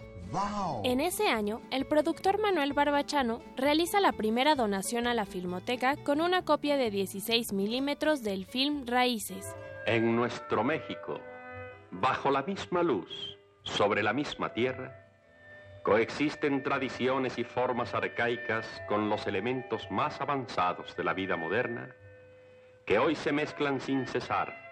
[0.84, 6.20] En ese año, el productor Manuel Barbachano realiza la primera donación a la Filmoteca con
[6.20, 9.54] una copia de 16 milímetros del film Raíces.
[9.86, 11.18] En nuestro México,
[11.90, 14.94] bajo la misma luz, sobre la misma tierra,
[15.82, 21.94] coexisten tradiciones y formas arcaicas con los elementos más avanzados de la vida moderna
[22.84, 24.67] que hoy se mezclan sin cesar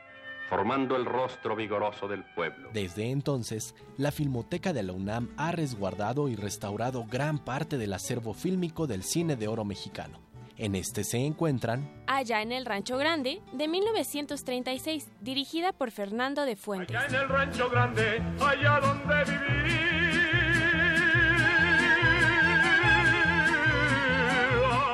[0.49, 2.71] formando el rostro vigoroso del pueblo.
[2.73, 8.35] Desde entonces, la Filmoteca de la UNAM ha resguardado y restaurado gran parte del acervo
[8.35, 10.21] fílmico del cine de oro mexicano.
[10.59, 16.57] En este se encuentran Allá en el Rancho Grande, de 1936, dirigida por Fernando de
[16.57, 16.97] Fuentes.
[16.97, 19.97] Allá en el Rancho Grande, allá donde viví.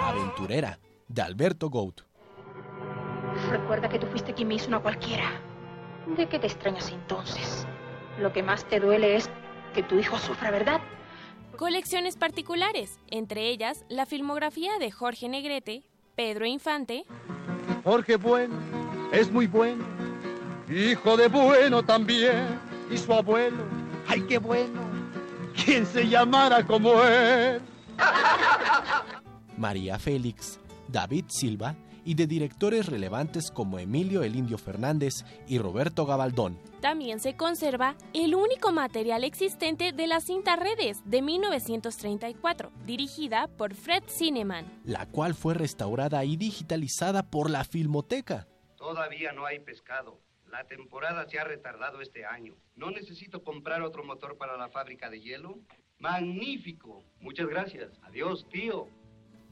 [0.02, 2.02] Aventurera, de Alberto Gout.
[3.52, 5.30] Recuerda que tú fuiste quien me hizo una cualquiera.
[6.16, 7.66] ¿De qué te extrañas entonces?
[8.18, 9.28] Lo que más te duele es
[9.74, 10.80] que tu hijo sufra, ¿verdad?
[11.58, 15.82] Colecciones particulares, entre ellas la filmografía de Jorge Negrete,
[16.16, 17.04] Pedro Infante.
[17.84, 18.54] Jorge Bueno
[19.12, 19.84] es muy bueno,
[20.70, 22.58] hijo de Bueno también,
[22.90, 23.64] y su abuelo,
[24.08, 24.80] ay qué bueno,
[25.62, 27.60] quien se llamara como él.
[29.58, 36.06] María Félix, David Silva y de directores relevantes como Emilio el Indio Fernández y Roberto
[36.06, 36.58] Gabaldón.
[36.80, 43.74] También se conserva el único material existente de la cinta Redes de 1934, dirigida por
[43.74, 48.46] Fred Cineman, la cual fue restaurada y digitalizada por la Filmoteca.
[48.76, 50.18] Todavía no hay pescado.
[50.50, 52.54] La temporada se ha retardado este año.
[52.76, 55.58] ¿No necesito comprar otro motor para la fábrica de hielo?
[55.98, 57.02] Magnífico.
[57.20, 57.92] Muchas gracias.
[58.02, 58.88] Adiós, tío.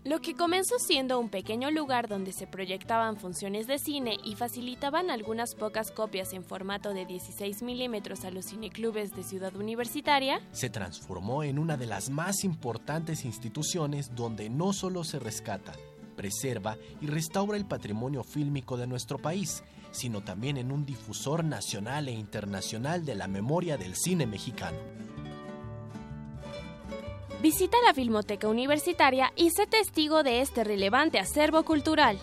[0.02, 5.10] Lo que comenzó siendo un pequeño lugar donde se proyectaban funciones de cine y facilitaban
[5.10, 10.70] algunas pocas copias en formato de 16 milímetros a los cineclubes de Ciudad Universitaria, se
[10.70, 15.74] transformó en una de las más importantes instituciones donde no solo se rescata,
[16.16, 22.08] preserva y restaura el patrimonio fílmico de nuestro país, sino también en un difusor nacional
[22.08, 24.78] e internacional de la memoria del cine mexicano.
[27.42, 32.18] Visita la Filmoteca Universitaria y sé testigo de este relevante acervo cultural.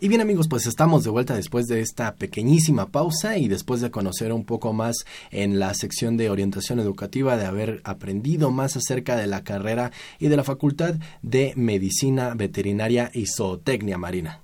[0.00, 3.92] Y bien amigos, pues estamos de vuelta después de esta pequeñísima pausa y después de
[3.92, 9.16] conocer un poco más en la sección de orientación educativa, de haber aprendido más acerca
[9.16, 14.40] de la carrera y de la Facultad de Medicina Veterinaria y Zootecnia Marina.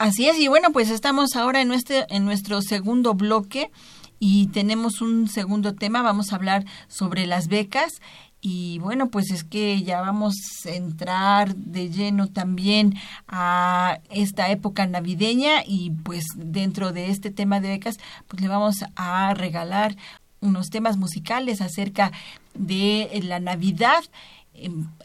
[0.00, 3.70] Así es, y bueno, pues estamos ahora en nuestro, en nuestro segundo bloque
[4.18, 8.00] y tenemos un segundo tema, vamos a hablar sobre las becas
[8.40, 12.94] y bueno, pues es que ya vamos a entrar de lleno también
[13.28, 18.76] a esta época navideña y pues dentro de este tema de becas, pues le vamos
[18.96, 19.98] a regalar
[20.40, 22.10] unos temas musicales acerca
[22.54, 24.02] de la Navidad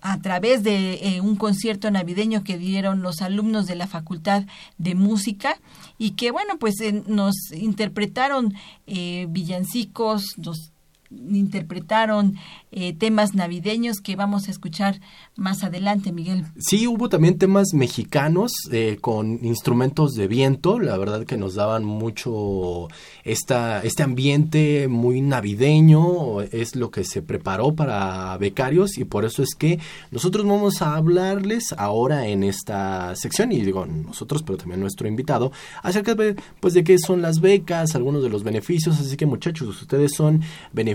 [0.01, 4.45] a través de eh, un concierto navideño que dieron los alumnos de la Facultad
[4.77, 5.59] de Música
[5.97, 8.53] y que bueno pues eh, nos interpretaron
[8.87, 10.71] eh, villancicos, nos
[11.11, 12.35] interpretaron
[12.71, 14.99] eh, temas navideños que vamos a escuchar
[15.35, 16.45] más adelante, Miguel.
[16.57, 21.85] Sí, hubo también temas mexicanos eh, con instrumentos de viento, la verdad que nos daban
[21.85, 22.87] mucho
[23.23, 29.43] esta, este ambiente muy navideño, es lo que se preparó para becarios y por eso
[29.43, 29.79] es que
[30.11, 35.51] nosotros vamos a hablarles ahora en esta sección, y digo nosotros, pero también nuestro invitado,
[35.83, 39.81] acerca de, pues, de qué son las becas, algunos de los beneficios, así que muchachos,
[39.81, 40.41] ustedes son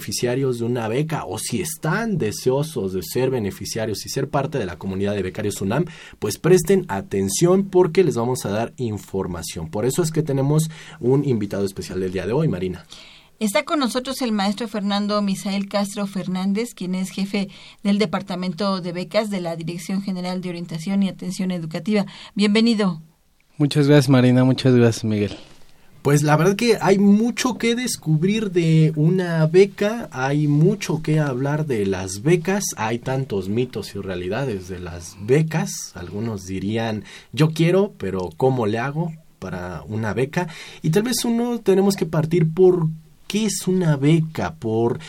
[0.00, 4.64] beneficiarios de una beca o si están deseosos de ser beneficiarios y ser parte de
[4.64, 5.84] la comunidad de becarios UNAM,
[6.18, 9.68] pues presten atención porque les vamos a dar información.
[9.68, 12.86] Por eso es que tenemos un invitado especial del día de hoy, Marina.
[13.40, 17.48] Está con nosotros el maestro Fernando Misael Castro Fernández, quien es jefe
[17.82, 22.06] del Departamento de Becas de la Dirección General de Orientación y Atención Educativa.
[22.34, 23.02] Bienvenido.
[23.58, 24.44] Muchas gracias, Marina.
[24.44, 25.36] Muchas gracias, Miguel.
[26.02, 31.66] Pues la verdad que hay mucho que descubrir de una beca, hay mucho que hablar
[31.66, 37.92] de las becas, hay tantos mitos y realidades de las becas, algunos dirían yo quiero,
[37.98, 40.48] pero ¿cómo le hago para una beca?
[40.80, 42.88] Y tal vez uno tenemos que partir por
[43.26, 45.00] qué es una beca, por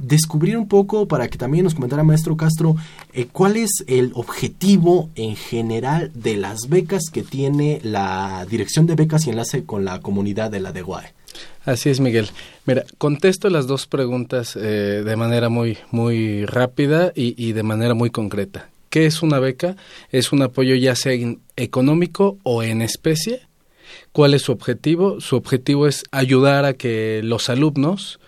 [0.00, 2.76] descubrir un poco para que también nos comentara maestro Castro
[3.12, 8.94] eh, cuál es el objetivo en general de las becas que tiene la dirección de
[8.94, 11.12] becas y enlace con la comunidad de la DEGUAE.
[11.64, 12.28] Así es, Miguel.
[12.66, 17.94] Mira, contesto las dos preguntas eh, de manera muy, muy rápida y, y de manera
[17.94, 18.68] muy concreta.
[18.90, 19.76] ¿Qué es una beca?
[20.12, 21.18] Es un apoyo ya sea
[21.56, 23.40] económico o en especie.
[24.12, 25.20] ¿Cuál es su objetivo?
[25.20, 28.20] Su objetivo es ayudar a que los alumnos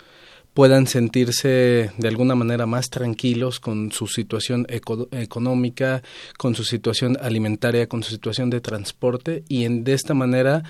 [0.57, 6.03] puedan sentirse de alguna manera más tranquilos con su situación económica,
[6.39, 10.63] con su situación alimentaria, con su situación de transporte y en, de esta manera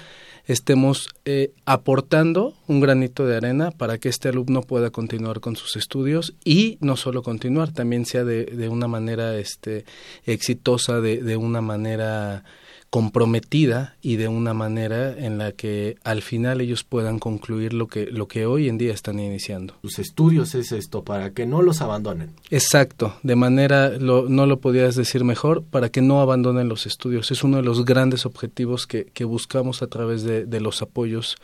[0.45, 5.77] estemos eh, aportando un granito de arena para que este alumno pueda continuar con sus
[5.77, 9.85] estudios y no solo continuar, también sea de, de una manera este,
[10.25, 12.43] exitosa, de, de una manera
[12.91, 18.07] comprometida y de una manera en la que al final ellos puedan concluir lo que
[18.07, 19.75] lo que hoy en día están iniciando.
[19.83, 22.31] Sus estudios es esto para que no los abandonen.
[22.51, 27.31] Exacto, de manera lo, no lo podías decir mejor para que no abandonen los estudios.
[27.31, 31.37] Es uno de los grandes objetivos que, que buscamos a través de, de los apoyos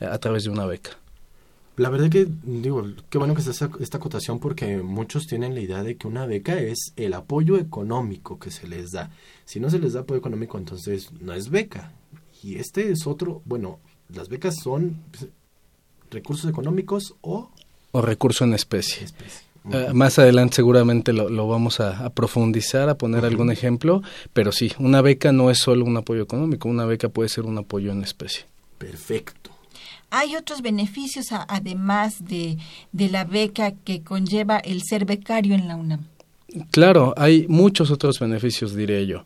[0.00, 0.98] eh, a través de una beca.
[1.76, 5.60] La verdad que, digo, qué bueno que está esta, esta acotación porque muchos tienen la
[5.60, 9.10] idea de que una beca es el apoyo económico que se les da.
[9.44, 11.92] Si no se les da apoyo económico, entonces no es beca.
[12.42, 15.28] Y este es otro, bueno, las becas son pues,
[16.10, 17.50] recursos económicos o...
[17.90, 19.04] O recurso en especie.
[19.04, 19.40] especie.
[19.64, 23.30] Uh, más adelante seguramente lo, lo vamos a, a, profundizar, a poner uh -huh.
[23.30, 24.02] algún ejemplo,
[24.34, 27.56] pero sí, una beca no es solo un apoyo económico, una beca puede ser un
[27.56, 28.44] apoyo en especie.
[28.76, 29.43] Perfecto.
[30.16, 32.56] Hay otros beneficios a, además de,
[32.92, 36.06] de la beca que conlleva el ser becario en la UNAM.
[36.70, 39.24] Claro, hay muchos otros beneficios, diré yo.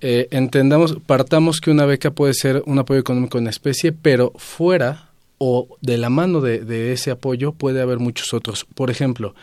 [0.00, 5.10] Eh, entendamos, partamos que una beca puede ser un apoyo económico en especie, pero fuera
[5.36, 8.66] o de la mano de, ese apoyo puede haber muchos otros.
[8.74, 9.34] Por ejemplo,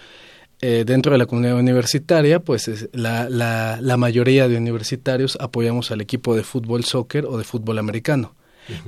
[0.62, 5.92] eh, dentro de la comunidad universitaria, pues es la, la, la mayoría de universitarios apoyamos
[5.92, 8.34] al equipo de fútbol, soccer o de fútbol americano.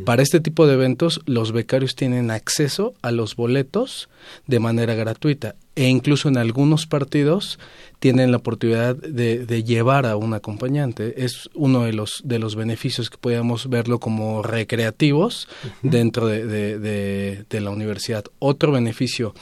[0.06, 4.10] Para este tipo de eventos, los becarios tienen acceso a los boletos
[4.48, 7.58] de manera gratuita e incluso en algunos partidos
[8.00, 11.24] tienen la oportunidad de, llevar a un acompañante.
[11.24, 15.48] Es uno de los, de los beneficios que podemos verlo como recreativos
[15.82, 18.26] dentro de, la universidad.
[18.40, 19.34] Otro beneficio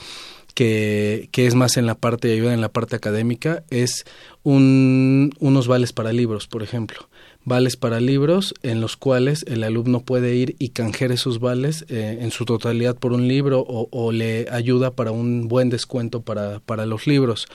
[0.58, 4.04] que, que, es más en la parte de ayuda en la parte académica es
[4.42, 7.08] un, unos vales para libros, por ejemplo
[7.44, 12.18] vales para libros en los cuales el alumno puede ir y canjear esos vales eh,
[12.20, 16.86] en su totalidad por un libro o, le ayuda para un buen descuento para, para
[16.86, 17.46] los libros.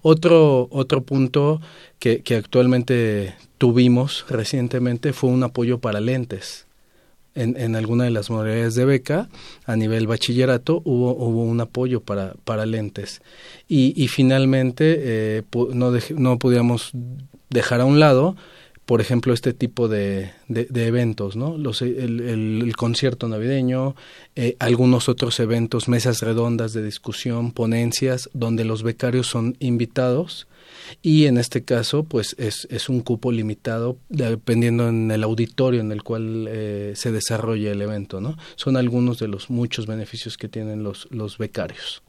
[0.00, 1.60] Otro, otro punto
[1.98, 6.66] que actualmente tuvimos recientemente fue un apoyo para lentes.
[7.34, 9.28] En, en, alguna de las modalidades de beca
[9.64, 13.22] a nivel bachillerato hubo, hubo un apoyo para, para lentes.
[13.68, 16.92] Y, y finalmente eh, no, no podíamos
[17.48, 18.36] dejar a un lado
[18.86, 21.56] por ejemplo, este tipo de, de, eventos, ¿no?
[21.56, 23.94] Los, el, el, concierto navideño,
[24.34, 30.48] eh, algunos otros eventos, mesas redondas de discusión, ponencias, donde los becarios son invitados
[31.00, 35.92] y en este caso, pues es, es un cupo limitado dependiendo en el auditorio en
[35.92, 38.36] el cual eh, se desarrolla el evento, ¿no?
[38.56, 42.02] Son algunos de los muchos beneficios que tienen los, los becarios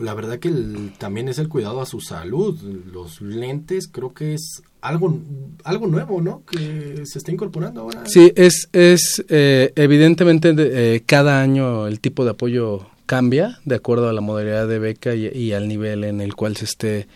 [0.00, 0.50] la verdad que
[0.98, 2.58] también es el cuidado a su salud.
[2.92, 5.18] Los lentes creo que es algo
[5.64, 6.42] algo nuevo, ¿no?
[6.44, 8.06] Que se está incorporando ahora.
[8.06, 14.08] Sí, es es eh, evidentemente eh, cada año el tipo de apoyo cambia de acuerdo
[14.08, 17.08] a la modalidad de beca y, al nivel en el cual se esté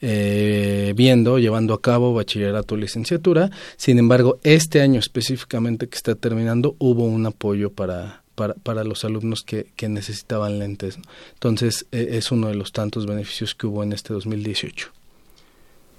[0.00, 3.50] eh, viendo, llevando a cabo bachillerato o licenciatura.
[3.76, 9.04] Sin embargo, este año específicamente que está terminando hubo un apoyo para para, para los
[9.04, 10.98] alumnos que, que necesitaban lentes.
[11.34, 14.90] Entonces, e, es uno de los tantos beneficios que hubo en este 2018.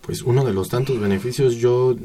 [0.01, 1.95] Pues uno de los tantos beneficios, yo,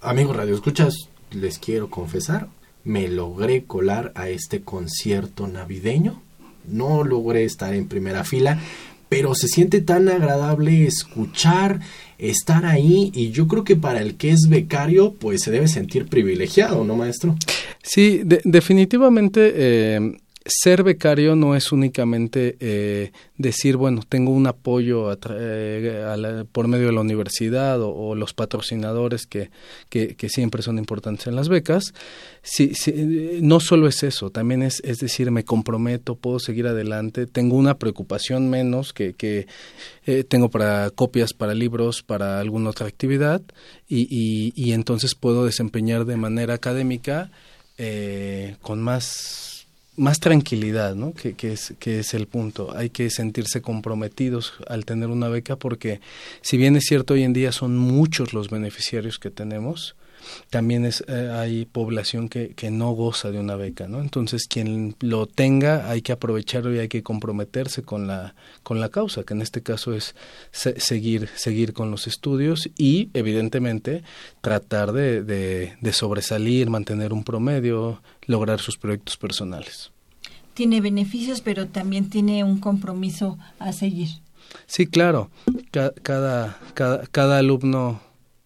[0.00, 2.48] amigos Radio Escuchas, les quiero confesar,
[2.84, 6.22] me logré colar a este concierto navideño.
[6.66, 8.58] No logré estar en primera fila,
[9.14, 11.78] pero se siente tan agradable escuchar,
[12.18, 16.06] estar ahí y yo creo que para el que es becario pues se debe sentir
[16.06, 17.36] privilegiado, ¿no, maestro?
[17.80, 20.16] Sí, definitivamente eh,
[20.46, 26.92] ser becario no es únicamente eh, decir, bueno, tengo un apoyo eh, por medio de
[26.92, 29.50] la universidad o, los patrocinadores que,
[29.88, 31.94] que, siempre son importantes en las becas.
[32.42, 32.72] Sí,
[33.40, 37.78] no solo es eso, también es, es decir, me comprometo, puedo seguir adelante, tengo una
[37.78, 39.46] preocupación menos que, que
[40.04, 43.40] eh, tengo para copias, para libros, para alguna otra actividad
[43.88, 47.30] y, y, y entonces puedo desempeñar de manera académica
[48.62, 49.53] con más
[49.96, 51.12] más tranquilidad, ¿no?
[51.14, 52.74] Que, que, es, que es el punto.
[52.76, 56.00] Hay que sentirse comprometidos al tener una beca porque
[56.40, 59.94] si bien es cierto hoy en día son muchos los beneficiarios que tenemos,
[60.50, 64.00] también es, eh, hay población que, que no goza de una beca, ¿no?
[64.00, 68.88] Entonces, quien lo tenga hay que aprovecharlo y hay que comprometerse con la, con la
[68.88, 70.14] causa, que en este caso es
[70.52, 74.02] seguir, seguir con los estudios y, evidentemente,
[74.40, 79.90] tratar de, de, de sobresalir, mantener un promedio, lograr sus proyectos personales.
[80.54, 84.08] Tiene beneficios, pero también tiene un compromiso a seguir.
[84.66, 85.30] Sí, claro.
[85.70, 85.92] cada,
[86.74, 88.00] cada, cada alumno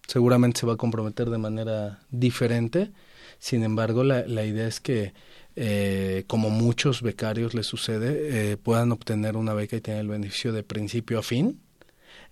[0.09, 2.91] seguramente se va a comprometer de manera diferente.
[3.39, 5.13] Sin embargo, la, la idea es que,
[5.55, 10.53] eh, como muchos becarios les sucede, eh, puedan obtener una beca y tener el beneficio
[10.53, 11.61] de principio a fin.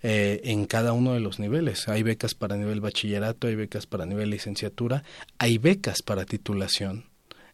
[0.03, 1.87] Eh, en cada uno de los niveles.
[1.87, 5.03] Hay becas para nivel bachillerato, hay becas para nivel licenciatura,
[5.39, 7.05] hay becas para titulación.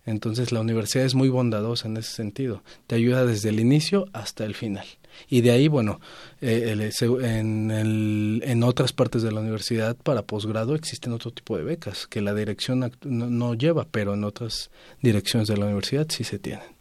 [0.06, 2.62] Entonces la universidad es muy bondadosa en ese sentido.
[2.88, 4.86] Te ayuda desde el inicio hasta el final.
[5.30, 6.00] Y de ahí, bueno,
[6.42, 11.64] eh, en, el, en otras partes de la universidad para posgrado existen otro tipo de
[11.64, 16.40] becas que la dirección no, lleva, pero en otras direcciones de la universidad sí se
[16.40, 16.73] tienen.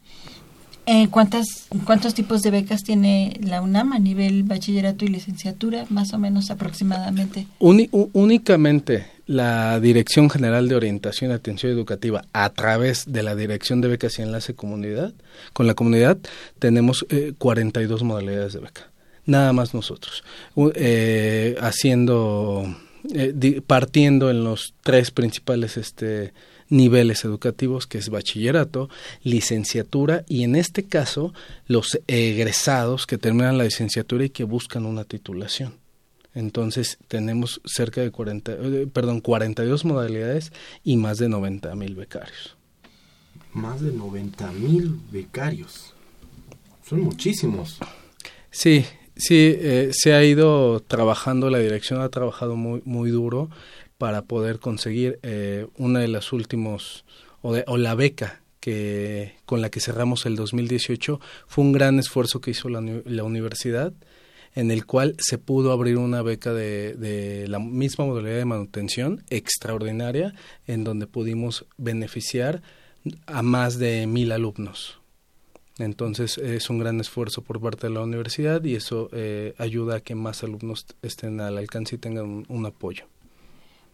[0.87, 1.47] Eh, ¿cuántas,
[1.85, 6.51] ¿Cuántos tipos de becas tiene la UNAM a nivel bachillerato y licenciatura, más o menos
[6.51, 7.47] aproximadamente?
[7.61, 13.89] únicamente la Dirección General de Orientación y Atención Educativa a través de la Dirección de
[13.89, 15.13] Becas y Enlace Comunidad,
[15.53, 16.19] con la comunidad
[16.59, 18.91] tenemos eh, 42 modalidades de beca.
[19.25, 20.25] Nada más nosotros.
[20.75, 22.65] Eh, haciendo,
[23.15, 26.33] eh, partiendo en los tres principales este,
[26.73, 28.89] niveles educativos, que es bachillerato,
[29.23, 31.35] licenciatura y en este caso
[31.67, 35.75] los egresados que terminan la licenciatura y que buscan una titulación.
[36.35, 40.51] Entonces tenemos cerca de 40, eh, perdón, 42 modalidades
[40.83, 42.57] y más de 90 mil becarios.
[43.53, 45.93] Más de 90 mil becarios.
[46.89, 47.79] Son muchísimos.
[48.51, 53.51] Sí, sí, eh, se ha ido trabajando, la dirección ha trabajado muy, muy duro
[54.03, 57.05] para poder conseguir eh, una de las últimos
[57.41, 62.41] o, o la beca que con la que cerramos el 2018 fue un gran esfuerzo
[62.41, 62.81] que hizo la,
[63.23, 63.93] universidad
[64.57, 69.23] en el cual se pudo abrir una beca de, de, la misma modalidad de manutención
[69.31, 70.35] extraordinaria
[70.67, 72.61] en donde pudimos beneficiar
[73.27, 74.99] a más de mil alumnos.
[75.79, 80.01] Entonces es un gran esfuerzo por parte de la universidad y eso eh, ayuda a
[80.01, 83.05] que más alumnos estén al alcance y tengan un apoyo.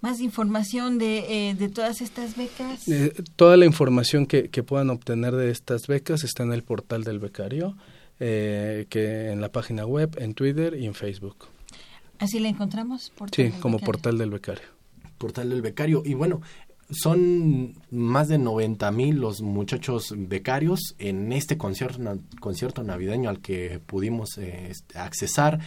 [0.00, 2.86] ¿Más información de, eh, de todas estas becas?
[2.88, 7.02] Eh, toda la información que, que, puedan obtener de estas becas está en el portal
[7.02, 7.76] del becario,
[8.20, 11.46] eh, que en la página web, en Twitter y en Facebook.
[12.18, 13.12] ¿Así la encontramos?
[13.34, 13.86] sí, como becario.
[13.86, 14.68] portal del becario.
[15.18, 16.02] Portal del becario.
[16.04, 16.42] Y bueno,
[16.90, 23.80] son más de 90 mil los muchachos becarios en este concierto, concierto navideño al que
[23.84, 25.60] pudimos eh, accesar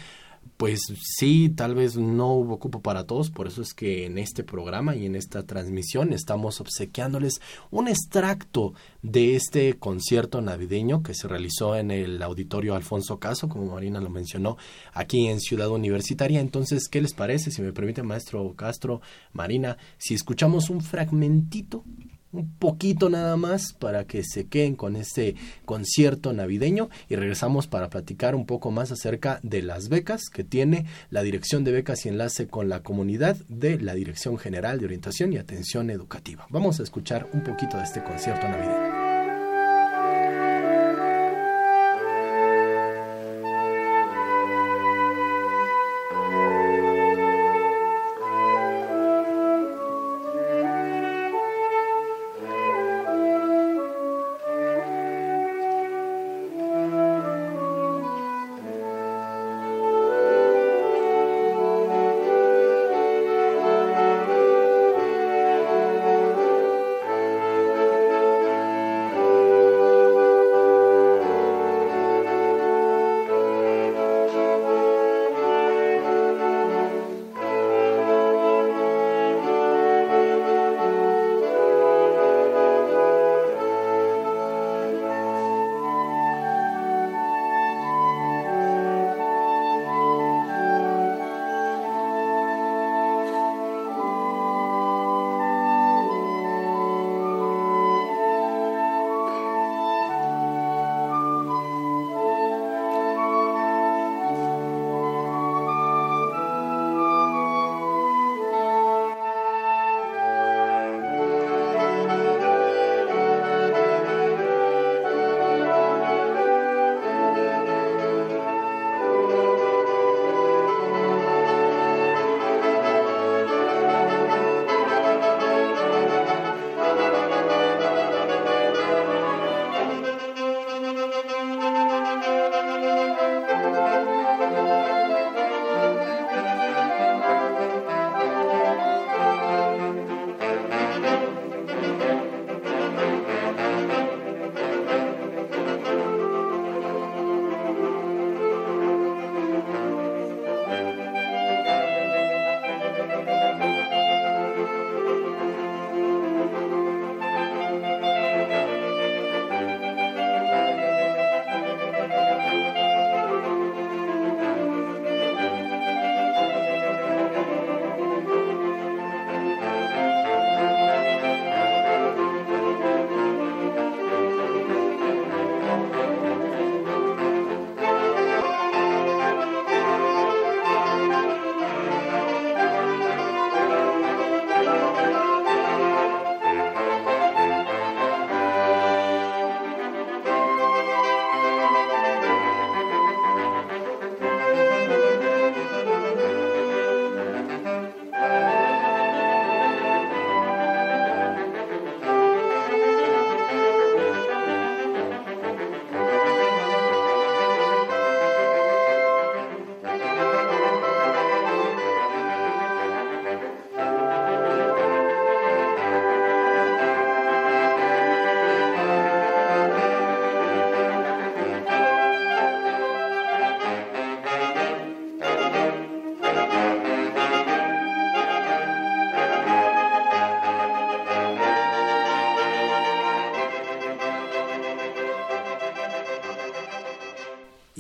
[0.61, 4.43] pues sí, tal vez no hubo cupo para todos, por eso es que en este
[4.43, 11.27] programa y en esta transmisión estamos obsequiándoles un extracto de este concierto navideño que se
[11.27, 14.57] realizó en el auditorio Alfonso Caso, como Marina lo mencionó,
[14.93, 16.39] aquí en Ciudad Universitaria.
[16.39, 17.49] Entonces, ¿qué les parece?
[17.49, 19.01] Si me permite, maestro Castro,
[19.33, 21.83] Marina, si escuchamos un fragmentito
[22.31, 27.89] un poquito nada más para que se queden con este concierto navideño y regresamos para
[27.89, 32.09] platicar un poco más acerca de las becas que tiene la Dirección de Becas y
[32.09, 36.47] Enlace con la Comunidad de la Dirección General de Orientación y Atención Educativa.
[36.49, 38.90] Vamos a escuchar un poquito de este concierto navideño.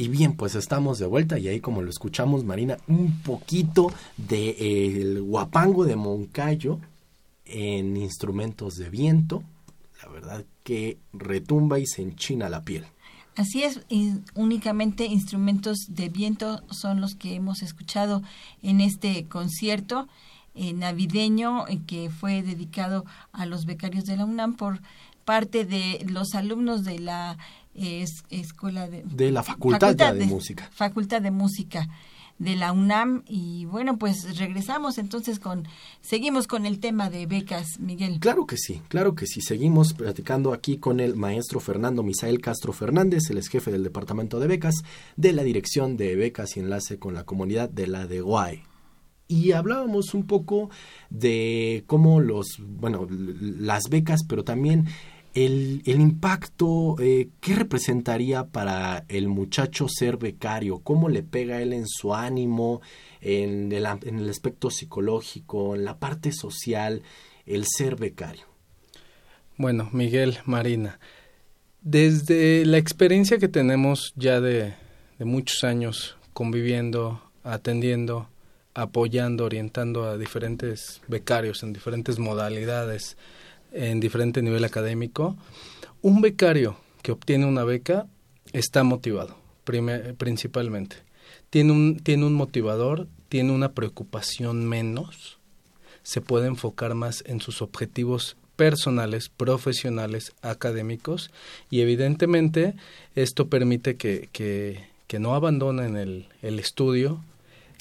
[0.01, 4.55] Y bien, pues estamos de vuelta y ahí como lo escuchamos, Marina, un poquito del
[4.57, 6.79] de, el guapango de Moncayo
[7.45, 9.43] en instrumentos de viento,
[10.01, 12.83] la verdad que retumba y se enchina la piel.
[13.35, 18.23] Así es, y únicamente instrumentos de viento son los que hemos escuchado
[18.63, 20.07] en este concierto
[20.55, 24.81] eh, navideño eh, que fue dedicado a los becarios de la UNAM por
[25.25, 27.37] parte de los alumnos de la
[27.73, 30.69] escuela de, de la facultad, de, música.
[30.73, 31.87] Facultad de música
[32.39, 33.23] de la UNAM.
[33.27, 35.67] Y bueno pues regresamos entonces con
[36.01, 38.19] seguimos con el tema de becas Miguel.
[38.19, 39.41] Claro que sí claro que sí.
[39.41, 43.29] Seguimos platicando aquí con el maestro Fernando Misael Castro Fernández.
[43.29, 44.75] El ex jefe del departamento de becas
[45.15, 48.63] de la dirección de becas y enlace con la comunidad de la de Guay.
[49.31, 50.69] Y hablábamos un poco
[51.09, 54.87] de cómo los, bueno, las becas, pero también
[55.33, 60.79] el, el impacto, eh, ¿qué representaría para el muchacho ser becario?
[60.79, 62.81] ¿Cómo le pega él en su ánimo,
[63.21, 67.01] en el, en el aspecto psicológico, en la parte social,
[67.45, 68.43] el ser becario?
[69.57, 70.99] Bueno, Miguel, Marina,
[71.81, 74.73] desde la experiencia que tenemos ya de,
[75.17, 78.27] de muchos años conviviendo, atendiendo,
[78.73, 83.17] apoyando, orientando a diferentes becarios en diferentes modalidades,
[83.71, 85.37] en diferente nivel académico,
[86.01, 88.07] un becario que obtiene una beca
[88.53, 89.35] está motivado,
[90.17, 90.97] principalmente.
[91.49, 95.37] Tiene un, tiene un motivador, tiene una preocupación menos,
[96.03, 101.31] se puede enfocar más en sus objetivos personales, profesionales, académicos
[101.69, 102.75] y evidentemente
[103.15, 107.23] esto permite que, que, que no abandonen el, el estudio,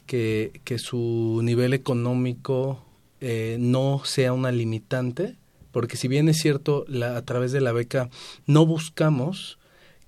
[0.07, 2.83] que, que su nivel económico
[3.21, 5.37] eh, no sea una limitante,
[5.73, 8.11] porque si bien es cierto, la, a través de la beca
[8.47, 9.59] no buscamos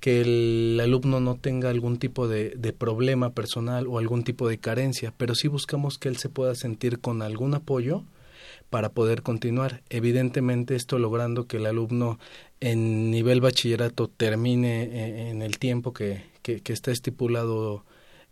[0.03, 5.15] que el alumno no tenga algún tipo de, problema personal o algún tipo de carencia,
[5.17, 8.03] pero sí buscamos que él se pueda sentir con algún apoyo
[8.69, 9.83] para poder continuar.
[9.91, 12.19] Evidentemente esto logrando que el alumno
[12.59, 17.85] en nivel bachillerato termine eh, en el tiempo que, que, que está estipulado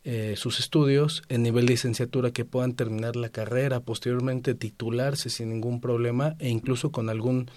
[0.05, 5.51] eh, sus estudios en nivel de licenciatura que puedan terminar la carrera, posteriormente titularse sin
[5.51, 7.51] ningún problema e incluso con algún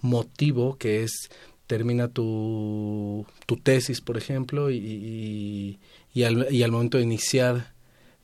[0.00, 1.30] motivo que es
[1.66, 5.78] termina tu, tu tesis, por ejemplo, y, y,
[6.14, 7.72] y, al, y al momento de iniciar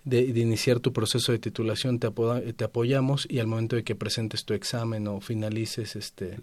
[0.05, 4.45] de, iniciar tu proceso de titulación te, te apoyamos y al momento de que presentes
[4.45, 6.39] tu examen o finalices este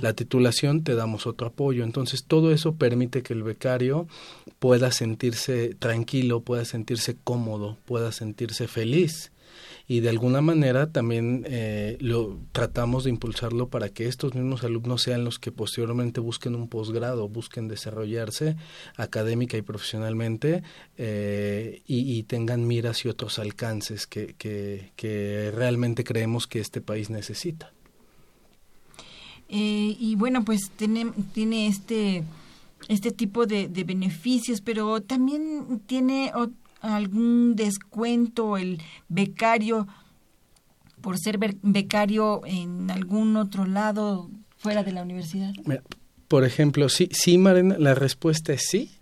[0.00, 0.84] la titulación.
[0.84, 4.06] te damos otro apoyo entonces todo eso permite que el becario
[4.58, 9.32] pueda sentirse tranquilo pueda sentirse cómodo pueda sentirse feliz
[9.88, 15.02] y de alguna manera también eh, lo tratamos de impulsarlo para que estos mismos alumnos
[15.02, 18.56] sean los que posteriormente busquen un posgrado, busquen desarrollarse
[18.96, 20.64] académica y profesionalmente
[20.96, 27.72] eh, y, tengan miras y otros alcances que, que, realmente creemos que este país necesita.
[29.48, 32.24] Eh, y bueno, pues tiene, tiene este
[32.88, 36.32] este tipo de, de beneficios, pero también tiene
[36.94, 39.86] algún descuento el becario
[41.00, 45.52] por ser becario en algún otro lado fuera de la universidad?
[46.28, 48.92] Por ejemplo, sí, sí, Marina, la respuesta es sí.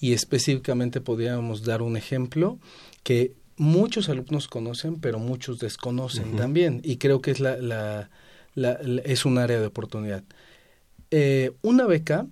[0.00, 2.58] Y específicamente podríamos dar un ejemplo
[3.02, 6.80] que muchos alumnos conocen, pero muchos desconocen también.
[6.84, 7.56] Y creo que es, la,
[8.54, 8.72] la,
[9.04, 10.22] es un área de oportunidad.
[11.10, 12.26] Eh, una beca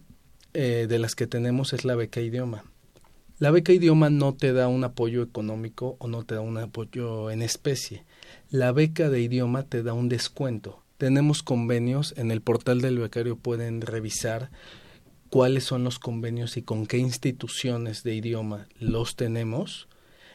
[0.54, 2.64] eh, de las que tenemos es la beca idioma.
[3.38, 7.30] La beca idioma no te da un apoyo económico o no te da un apoyo
[7.30, 8.06] en especie.
[8.48, 10.82] La beca de idioma te da un descuento.
[10.96, 14.50] Tenemos convenios, en el portal del becario pueden revisar
[15.28, 19.86] cuáles son los convenios y con qué instituciones de idioma los tenemos,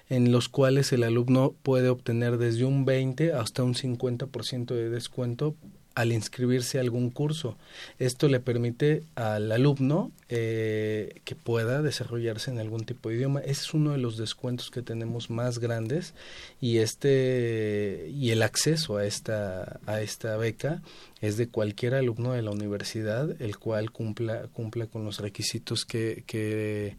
[0.07, 5.55] en los cuales el alumno puede obtener desde un 20 hasta un 50% de descuento
[5.95, 7.57] al inscribirse a algún curso.
[7.99, 13.41] Esto le permite al alumno eh, que pueda desarrollarse en algún tipo de idioma.
[13.41, 16.13] Ese es uno de los descuentos que tenemos más grandes
[16.59, 20.81] y este y el acceso a esta a esta beca
[21.19, 26.23] es de cualquier alumno de la universidad el cual cumpla cumpla con los requisitos que,
[26.25, 26.95] que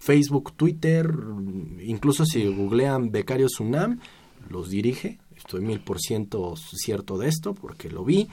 [0.00, 1.08] Facebook, Twitter,
[1.84, 4.00] incluso si googlean Becarios UNAM,
[4.48, 8.26] los dirige, estoy mil por ciento cierto de esto porque lo vi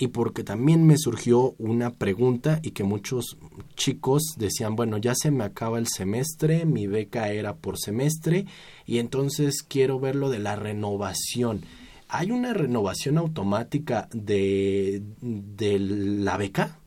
[0.00, 3.36] y porque también me surgió una pregunta y que muchos
[3.76, 8.46] chicos decían, bueno, ya se me acaba el semestre, mi beca era por semestre
[8.86, 11.66] y entonces quiero ver lo de la renovación.
[12.08, 16.78] ¿Hay una renovación automática de, de la beca?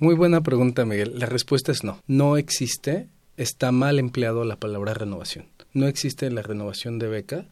[0.00, 1.20] Muy buena pregunta, Miguel.
[1.20, 2.00] La respuesta es no.
[2.08, 5.46] No existe, está mal empleado la palabra renovación.
[5.72, 7.46] No existe la renovación de beca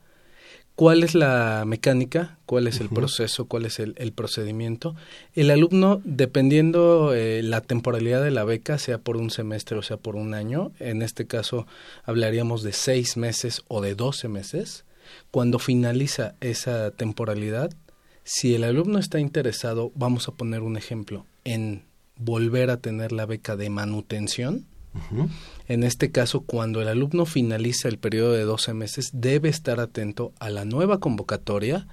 [0.76, 2.36] ¿Cuál es la mecánica?
[2.44, 3.46] ¿Cuál es el proceso?
[3.46, 4.94] ¿Cuál es el, procedimiento?
[5.34, 9.96] El alumno, dependiendo eh, la temporalidad de la beca, sea por un semestre o sea
[9.96, 11.66] por un año, en este caso
[12.04, 14.84] hablaríamos de seis meses o de doce meses,
[15.30, 17.70] cuando finaliza esa temporalidad,
[18.22, 21.84] si el alumno está interesado, vamos a poner un ejemplo, en
[22.18, 24.66] volver a tener la beca de manutención,
[25.68, 30.32] en este caso, cuando el alumno finaliza el periodo de 12 meses, debe estar atento
[30.38, 31.86] a la nueva convocatoria,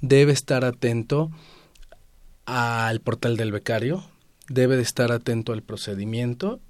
[0.00, 1.30] debe estar atento
[2.46, 4.04] al portal del becario,
[4.48, 6.60] debe de estar atento al procedimiento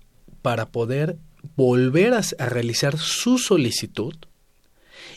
[0.42, 1.18] para poder
[1.56, 4.14] volver a, a, realizar su solicitud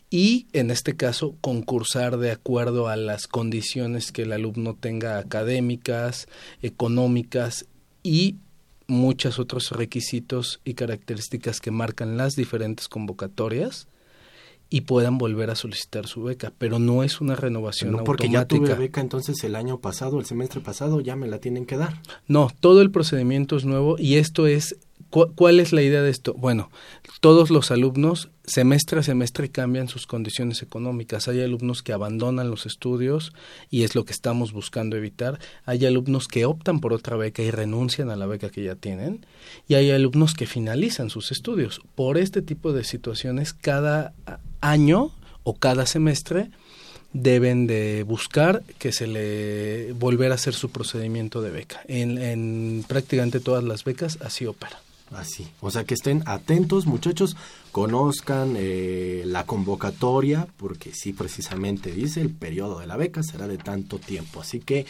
[0.10, 6.28] y, en este caso, concursar de acuerdo a las condiciones que el alumno tenga académicas,
[6.62, 7.66] económicas
[8.04, 8.38] y
[8.88, 13.88] muchos otros requisitos y características que marcan las diferentes convocatorias
[14.70, 18.46] y puedan volver a solicitar su beca, pero no es una renovación no porque ya
[18.46, 22.02] tuve beca entonces el año pasado, el semestre pasado ya me la tienen que dar.
[22.28, 24.78] No, todo el procedimiento es nuevo y esto es
[25.10, 26.34] ¿Cuál es la idea de esto?
[26.34, 26.70] Bueno,
[27.22, 31.28] todos los alumnos semestre a semestre cambian sus condiciones económicas.
[31.28, 33.34] Hay alumnos que abandonan los estudios
[33.70, 35.40] y es lo que estamos buscando evitar.
[35.66, 39.26] Hay alumnos que optan por otra beca y renuncian a la beca que ya tienen.
[39.68, 41.82] Y hay alumnos que finalizan sus estudios.
[41.96, 44.14] Por este tipo de situaciones, cada
[44.62, 45.12] año
[45.44, 46.52] o cada semestre
[47.14, 51.82] deben de buscar que se le volver a hacer su procedimiento de beca.
[51.88, 54.82] En, en prácticamente todas las becas así opera.
[55.12, 57.38] Así, o sea que estén atentos muchachos,
[57.72, 63.58] conozcan eh, la convocatoria, porque sí precisamente dice el periodo de la beca será de
[63.58, 64.86] tanto tiempo, así que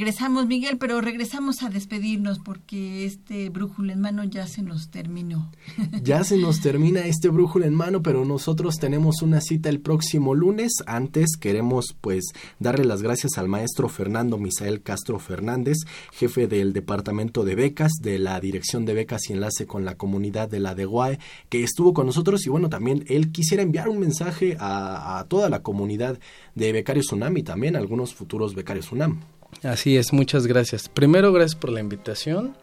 [0.00, 5.50] Regresamos, Miguel, pero regresamos a despedirnos porque este brújula en mano ya se nos terminó.
[6.02, 10.34] Ya se nos termina este brújula en mano, pero nosotros tenemos una cita el próximo
[10.34, 10.72] lunes.
[10.86, 12.24] Antes queremos pues
[12.58, 15.76] darle las gracias al maestro Fernando Misael Castro Fernández,
[16.12, 20.48] jefe del Departamento de Becas de la Dirección de Becas y Enlace con la Comunidad
[20.48, 21.18] de la DEGUAE,
[21.50, 25.50] que estuvo con nosotros y bueno, también él quisiera enviar un mensaje a, a toda
[25.50, 26.18] la comunidad
[26.54, 29.20] de becarios UNAM y también a algunos futuros becarios UNAM.
[29.62, 30.88] Así es, muchas gracias.
[30.88, 32.56] Primero, gracias por la invitación.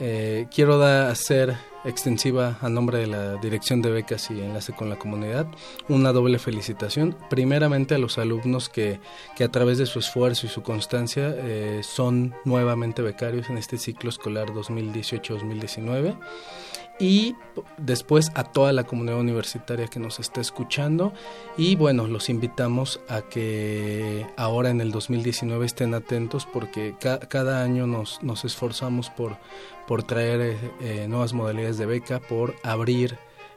[0.00, 4.88] Eh, quiero dar, hacer extensiva a nombre de la Dirección de Becas y Enlace con
[4.88, 5.46] la Comunidad
[5.88, 7.16] una doble felicitación.
[7.30, 9.00] Primeramente a los alumnos que,
[9.36, 13.78] que a través de su esfuerzo y su constancia eh, son nuevamente becarios en este
[13.78, 16.16] ciclo escolar 2018-2019
[16.98, 17.36] y
[17.76, 21.12] después a toda la comunidad universitaria que nos está escuchando
[21.56, 27.86] y bueno, los invitamos a que ahora en el 2019 estén atentos porque cada año
[27.86, 29.36] nos, nos esforzamos por,
[29.86, 33.16] por traer eh, eh, nuevas modalidades de beca, por abrir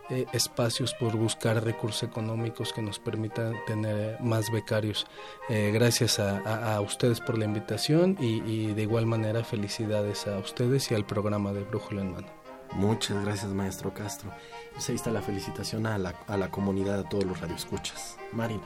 [0.09, 5.07] eh, espacios, por buscar recursos económicos que nos permitan tener más becarios.
[5.49, 10.95] gracias a, ustedes por la invitación y, y de igual manera felicidades a ustedes y
[10.95, 12.40] al programa de Brújula en Mano.
[12.73, 14.31] Muchas gracias, maestro Castro.
[14.73, 18.17] Pues ahí está la felicitación a la, a la comunidad, a todos los radioescuchas.
[18.31, 18.63] Marina.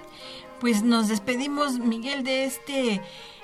[0.60, 3.01] Pues nos despedimos, Miguel, de este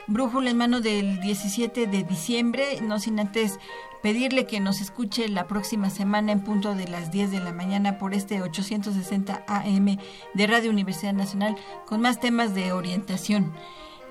[0.08, 3.60] brújula en mano del 17 de diciembre, no sin antes
[4.02, 7.98] pedirle que nos escuche la próxima semana en punto de las 10 de la mañana
[7.98, 9.98] por este 860 AM
[10.34, 11.56] de Radio Universidad Nacional
[11.86, 13.54] con más temas de orientación.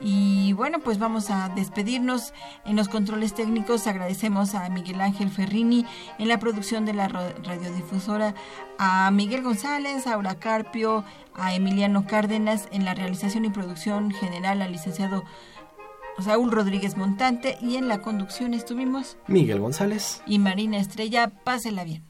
[0.00, 2.32] Y bueno, pues vamos a despedirnos
[2.64, 3.86] en los controles técnicos.
[3.86, 5.84] Agradecemos a Miguel Ángel Ferrini
[6.18, 8.34] en la producción de la radiodifusora,
[8.78, 14.62] a Miguel González, a Aura Carpio, a Emiliano Cárdenas en la realización y producción general,
[14.62, 15.24] al licenciado
[16.18, 21.30] Saúl Rodríguez Montante y en la conducción estuvimos Miguel González y Marina Estrella.
[21.44, 22.09] Pásela bien.